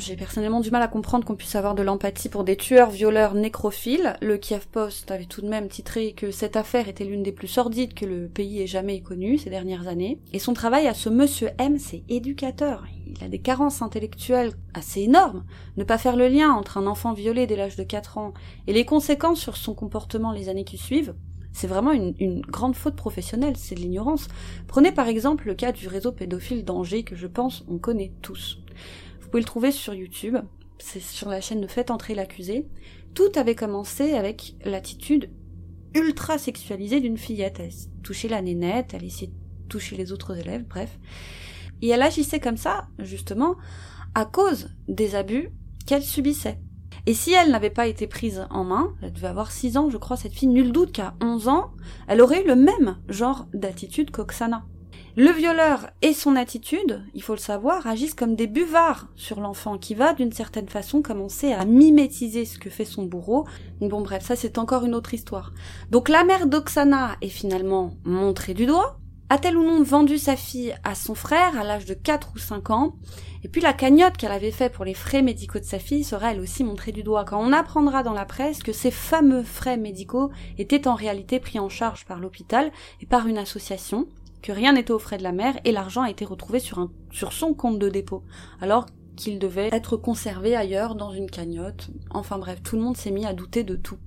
J'ai 0.00 0.16
personnellement 0.16 0.60
du 0.60 0.70
mal 0.70 0.80
à 0.80 0.88
comprendre 0.88 1.26
qu'on 1.26 1.36
puisse 1.36 1.54
avoir 1.56 1.74
de 1.74 1.82
l'empathie 1.82 2.30
pour 2.30 2.42
des 2.42 2.56
tueurs, 2.56 2.88
violeurs, 2.88 3.34
nécrophiles. 3.34 4.16
Le 4.22 4.38
Kiev 4.38 4.66
Post 4.66 5.10
avait 5.10 5.26
tout 5.26 5.42
de 5.42 5.48
même 5.48 5.68
titré 5.68 6.12
que 6.12 6.30
cette 6.30 6.56
affaire 6.56 6.88
était 6.88 7.04
l'une 7.04 7.22
des 7.22 7.32
plus 7.32 7.48
sordides 7.48 7.92
que 7.92 8.06
le 8.06 8.26
pays 8.26 8.62
ait 8.62 8.66
jamais 8.66 9.02
connue 9.02 9.36
ces 9.36 9.50
dernières 9.50 9.88
années. 9.88 10.18
Et 10.32 10.38
son 10.38 10.54
travail 10.54 10.86
à 10.86 10.94
ce 10.94 11.10
monsieur 11.10 11.50
M, 11.58 11.78
c'est 11.78 12.02
éducateur. 12.08 12.86
Il 13.06 13.22
a 13.22 13.28
des 13.28 13.40
carences 13.40 13.82
intellectuelles 13.82 14.54
assez 14.72 15.02
énormes. 15.02 15.44
Ne 15.76 15.84
pas 15.84 15.98
faire 15.98 16.16
le 16.16 16.28
lien 16.28 16.50
entre 16.50 16.78
un 16.78 16.86
enfant 16.86 17.12
violé 17.12 17.46
dès 17.46 17.56
l'âge 17.56 17.76
de 17.76 17.84
4 17.84 18.16
ans 18.16 18.32
et 18.66 18.72
les 18.72 18.86
conséquences 18.86 19.40
sur 19.40 19.58
son 19.58 19.74
comportement 19.74 20.32
les 20.32 20.48
années 20.48 20.64
qui 20.64 20.78
suivent, 20.78 21.14
c'est 21.52 21.66
vraiment 21.66 21.92
une, 21.92 22.14
une, 22.20 22.40
grande 22.40 22.76
faute 22.76 22.96
professionnelle, 22.96 23.56
c'est 23.58 23.74
de 23.74 23.80
l'ignorance. 23.80 24.28
Prenez 24.66 24.92
par 24.92 25.08
exemple 25.08 25.46
le 25.46 25.54
cas 25.54 25.72
du 25.72 25.88
réseau 25.88 26.12
pédophile 26.12 26.64
d'Angers 26.64 27.02
que 27.02 27.16
je 27.16 27.26
pense 27.26 27.64
on 27.68 27.76
connaît 27.78 28.12
tous. 28.22 28.60
Vous 29.30 29.34
pouvez 29.34 29.42
le 29.42 29.46
trouver 29.46 29.70
sur 29.70 29.94
YouTube, 29.94 30.36
c'est 30.78 30.98
sur 30.98 31.28
la 31.28 31.40
chaîne 31.40 31.60
de 31.60 31.68
Faites 31.68 31.92
entrer 31.92 32.16
l'accusé. 32.16 32.66
Tout 33.14 33.30
avait 33.36 33.54
commencé 33.54 34.14
avec 34.14 34.56
l'attitude 34.64 35.30
ultra 35.94 36.36
sexualisée 36.36 36.98
d'une 36.98 37.16
fillette. 37.16 37.60
Elle 37.60 37.70
touchait 38.02 38.26
la 38.26 38.42
nénette, 38.42 38.92
elle 38.92 39.04
essayait 39.04 39.30
de 39.30 39.68
toucher 39.68 39.96
les 39.96 40.10
autres 40.10 40.36
élèves, 40.36 40.66
bref. 40.66 40.98
Et 41.80 41.86
elle 41.90 42.02
agissait 42.02 42.40
comme 42.40 42.56
ça, 42.56 42.88
justement, 42.98 43.54
à 44.16 44.24
cause 44.24 44.70
des 44.88 45.14
abus 45.14 45.50
qu'elle 45.86 46.02
subissait. 46.02 46.58
Et 47.06 47.14
si 47.14 47.32
elle 47.32 47.52
n'avait 47.52 47.70
pas 47.70 47.86
été 47.86 48.08
prise 48.08 48.48
en 48.50 48.64
main, 48.64 48.96
elle 49.00 49.12
devait 49.12 49.28
avoir 49.28 49.52
6 49.52 49.76
ans, 49.76 49.90
je 49.90 49.96
crois, 49.96 50.16
cette 50.16 50.34
fille, 50.34 50.48
nul 50.48 50.72
doute 50.72 50.90
qu'à 50.90 51.14
11 51.22 51.46
ans, 51.46 51.70
elle 52.08 52.20
aurait 52.20 52.42
eu 52.42 52.48
le 52.48 52.56
même 52.56 52.98
genre 53.08 53.46
d'attitude 53.54 54.10
qu'Oksana. 54.10 54.66
Le 55.20 55.32
violeur 55.32 55.90
et 56.00 56.14
son 56.14 56.34
attitude, 56.34 57.02
il 57.12 57.22
faut 57.22 57.34
le 57.34 57.38
savoir, 57.38 57.86
agissent 57.86 58.14
comme 58.14 58.36
des 58.36 58.46
buvards 58.46 59.08
sur 59.16 59.38
l'enfant 59.38 59.76
qui 59.76 59.94
va 59.94 60.14
d'une 60.14 60.32
certaine 60.32 60.70
façon 60.70 61.02
commencer 61.02 61.52
à 61.52 61.66
mimétiser 61.66 62.46
ce 62.46 62.58
que 62.58 62.70
fait 62.70 62.86
son 62.86 63.04
bourreau. 63.04 63.44
Bon 63.82 64.00
bref, 64.00 64.24
ça 64.24 64.34
c'est 64.34 64.56
encore 64.56 64.86
une 64.86 64.94
autre 64.94 65.12
histoire. 65.12 65.52
Donc 65.90 66.08
la 66.08 66.24
mère 66.24 66.46
d'Oksana 66.46 67.16
est 67.20 67.28
finalement 67.28 67.92
montrée 68.02 68.54
du 68.54 68.64
doigt. 68.64 68.96
A-t-elle 69.28 69.58
ou 69.58 69.62
non 69.62 69.82
vendu 69.82 70.16
sa 70.16 70.36
fille 70.36 70.74
à 70.84 70.94
son 70.94 71.14
frère 71.14 71.60
à 71.60 71.64
l'âge 71.64 71.84
de 71.84 71.92
4 71.92 72.32
ou 72.34 72.38
5 72.38 72.70
ans? 72.70 72.94
Et 73.44 73.48
puis 73.48 73.60
la 73.60 73.74
cagnotte 73.74 74.16
qu'elle 74.16 74.32
avait 74.32 74.50
fait 74.50 74.70
pour 74.70 74.86
les 74.86 74.94
frais 74.94 75.20
médicaux 75.20 75.58
de 75.58 75.64
sa 75.64 75.78
fille 75.78 76.02
sera 76.02 76.32
elle 76.32 76.40
aussi 76.40 76.64
montrée 76.64 76.92
du 76.92 77.02
doigt 77.02 77.26
quand 77.26 77.46
on 77.46 77.52
apprendra 77.52 78.02
dans 78.02 78.14
la 78.14 78.24
presse 78.24 78.62
que 78.62 78.72
ces 78.72 78.90
fameux 78.90 79.42
frais 79.42 79.76
médicaux 79.76 80.30
étaient 80.56 80.88
en 80.88 80.94
réalité 80.94 81.40
pris 81.40 81.58
en 81.58 81.68
charge 81.68 82.06
par 82.06 82.20
l'hôpital 82.20 82.72
et 83.02 83.06
par 83.06 83.26
une 83.26 83.38
association 83.38 84.08
que 84.42 84.52
rien 84.52 84.72
n'était 84.72 84.92
aux 84.92 84.98
frais 84.98 85.18
de 85.18 85.22
la 85.22 85.32
mère 85.32 85.58
et 85.64 85.72
l'argent 85.72 86.02
a 86.02 86.10
été 86.10 86.24
retrouvé 86.24 86.60
sur, 86.60 86.78
un, 86.78 86.90
sur 87.10 87.32
son 87.32 87.54
compte 87.54 87.78
de 87.78 87.88
dépôt, 87.88 88.24
alors 88.60 88.86
qu'il 89.16 89.38
devait 89.38 89.68
être 89.72 89.96
conservé 89.96 90.56
ailleurs 90.56 90.94
dans 90.94 91.10
une 91.10 91.30
cagnotte. 91.30 91.90
Enfin 92.10 92.38
bref, 92.38 92.62
tout 92.62 92.76
le 92.76 92.82
monde 92.82 92.96
s'est 92.96 93.10
mis 93.10 93.26
à 93.26 93.34
douter 93.34 93.64
de 93.64 93.76
tout. 93.76 93.98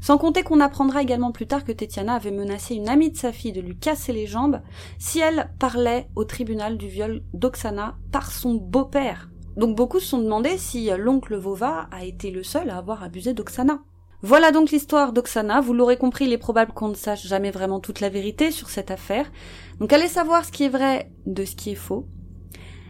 Sans 0.00 0.18
compter 0.18 0.42
qu'on 0.42 0.60
apprendra 0.60 1.02
également 1.02 1.32
plus 1.32 1.46
tard 1.46 1.64
que 1.64 1.72
Tetiana 1.72 2.14
avait 2.14 2.30
menacé 2.30 2.74
une 2.74 2.88
amie 2.88 3.10
de 3.10 3.16
sa 3.16 3.32
fille 3.32 3.52
de 3.52 3.60
lui 3.60 3.76
casser 3.76 4.12
les 4.12 4.26
jambes 4.26 4.60
si 4.98 5.20
elle 5.20 5.50
parlait 5.58 6.08
au 6.14 6.24
tribunal 6.24 6.76
du 6.76 6.88
viol 6.88 7.22
d'Oksana 7.34 7.96
par 8.12 8.32
son 8.32 8.54
beau-père. 8.54 9.30
Donc 9.56 9.76
beaucoup 9.76 10.00
se 10.00 10.08
sont 10.08 10.18
demandé 10.18 10.58
si 10.58 10.90
l'oncle 10.98 11.36
Vova 11.36 11.88
a 11.90 12.04
été 12.04 12.30
le 12.30 12.42
seul 12.42 12.70
à 12.70 12.78
avoir 12.78 13.02
abusé 13.02 13.32
d'Oksana. 13.32 13.80
Voilà 14.22 14.50
donc 14.50 14.70
l'histoire 14.70 15.12
d'Oksana. 15.12 15.60
Vous 15.60 15.72
l'aurez 15.72 15.96
compris, 15.96 16.24
il 16.24 16.32
est 16.32 16.38
probable 16.38 16.72
qu'on 16.72 16.88
ne 16.88 16.94
sache 16.94 17.26
jamais 17.26 17.50
vraiment 17.50 17.80
toute 17.80 18.00
la 18.00 18.08
vérité 18.08 18.50
sur 18.50 18.70
cette 18.70 18.90
affaire. 18.90 19.30
Donc 19.80 19.92
allez 19.92 20.08
savoir 20.08 20.44
ce 20.44 20.52
qui 20.52 20.64
est 20.64 20.68
vrai 20.68 21.10
de 21.26 21.44
ce 21.44 21.54
qui 21.54 21.70
est 21.70 21.74
faux. 21.74 22.08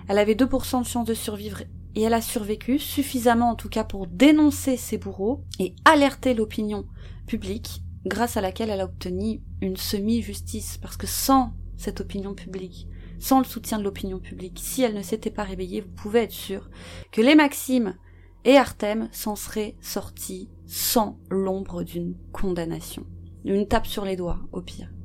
Elle 0.09 0.19
avait 0.19 0.35
2% 0.35 0.83
de 0.83 0.87
chance 0.87 1.07
de 1.07 1.15
survivre 1.15 1.63
et 1.97 2.03
elle 2.03 2.15
a 2.15 2.21
survécu, 2.21 2.79
suffisamment 2.79 3.51
en 3.51 3.55
tout 3.57 3.69
cas 3.69 3.83
pour 3.83 4.07
dénoncer 4.07 4.77
ses 4.77 4.99
bourreaux 4.99 5.43
et 5.59 5.75
alerter 5.85 6.35
l'opinion 6.35 6.87
publique, 7.27 7.83
grâce 8.05 8.37
à 8.37 8.41
laquelle 8.41 8.71
elle 8.71 8.83
a 8.83 8.85
obtenu 8.85 9.43
une 9.61 9.77
semi-justice. 9.77 10.79
Parce 10.79 10.97
que 10.97 11.07
sans 11.07 11.55
cette 11.77 12.01
opinion 12.01 12.35
publique, 12.35 12.87
sans 13.19 13.39
le 13.39 13.45
soutien 13.45 13.79
de 13.79 13.85
l'opinion 13.85 14.21
publique, 14.21 14.61
si 14.63 14.83
elle 14.83 14.95
ne 14.95 15.03
s'était 15.03 15.31
pas 15.31 15.43
réveillée, 15.43 15.81
vous 15.81 15.95
pouvez 15.97 16.21
être 16.21 16.33
sûr 16.33 16.71
que 17.11 17.23
les 17.23 17.35
Maximes 17.35 17.97
et 18.45 18.57
Artem 18.57 19.09
s'en 19.11 19.35
seraient 19.35 19.77
sortis 19.81 20.51
sans 20.67 21.19
l'ombre 21.31 21.83
d'une 21.83 22.15
condamnation. 22.33 23.05
Une 23.45 23.67
tape 23.67 23.87
sur 23.87 24.05
les 24.05 24.17
doigts, 24.17 24.41
au 24.53 24.61
pire. 24.61 24.96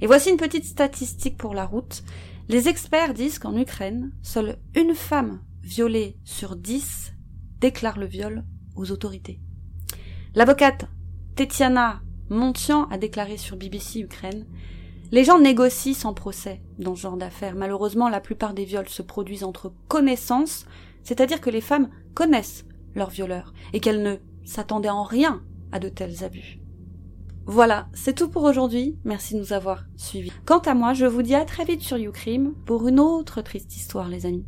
Et 0.00 0.06
voici 0.06 0.30
une 0.30 0.36
petite 0.36 0.64
statistique 0.64 1.36
pour 1.36 1.54
la 1.54 1.64
route. 1.64 2.02
Les 2.48 2.68
experts 2.68 3.14
disent 3.14 3.38
qu'en 3.38 3.56
Ukraine, 3.56 4.12
seule 4.22 4.58
une 4.74 4.94
femme 4.94 5.40
violée 5.62 6.16
sur 6.24 6.56
dix 6.56 7.12
déclare 7.60 7.98
le 7.98 8.06
viol 8.06 8.44
aux 8.74 8.90
autorités. 8.90 9.40
L'avocate 10.34 10.86
Tetiana 11.36 12.00
Montian 12.28 12.88
a 12.90 12.98
déclaré 12.98 13.36
sur 13.36 13.56
BBC 13.56 14.00
Ukraine 14.00 14.46
Les 15.10 15.24
gens 15.24 15.38
négocient 15.38 15.94
sans 15.94 16.14
procès 16.14 16.62
dans 16.78 16.96
ce 16.96 17.02
genre 17.02 17.16
d'affaires. 17.16 17.54
Malheureusement, 17.54 18.08
la 18.08 18.20
plupart 18.20 18.54
des 18.54 18.64
viols 18.64 18.88
se 18.88 19.02
produisent 19.02 19.44
entre 19.44 19.72
connaissances, 19.88 20.66
c'est-à-dire 21.04 21.40
que 21.40 21.50
les 21.50 21.60
femmes 21.60 21.90
connaissent 22.14 22.64
leur 22.94 23.10
violeur, 23.10 23.52
et 23.72 23.80
qu'elle 23.80 24.02
ne 24.02 24.16
s'attendait 24.44 24.88
en 24.88 25.02
rien 25.02 25.42
à 25.70 25.78
de 25.78 25.88
tels 25.88 26.24
abus. 26.24 26.61
Voilà, 27.46 27.88
c'est 27.92 28.14
tout 28.14 28.28
pour 28.28 28.44
aujourd'hui, 28.44 28.96
merci 29.04 29.34
de 29.34 29.40
nous 29.40 29.52
avoir 29.52 29.84
suivis. 29.96 30.32
Quant 30.46 30.60
à 30.60 30.74
moi, 30.74 30.94
je 30.94 31.06
vous 31.06 31.22
dis 31.22 31.34
à 31.34 31.44
très 31.44 31.64
vite 31.64 31.82
sur 31.82 31.98
YouCrime 31.98 32.54
pour 32.64 32.86
une 32.86 33.00
autre 33.00 33.42
triste 33.42 33.76
histoire 33.76 34.08
les 34.08 34.26
amis. 34.26 34.46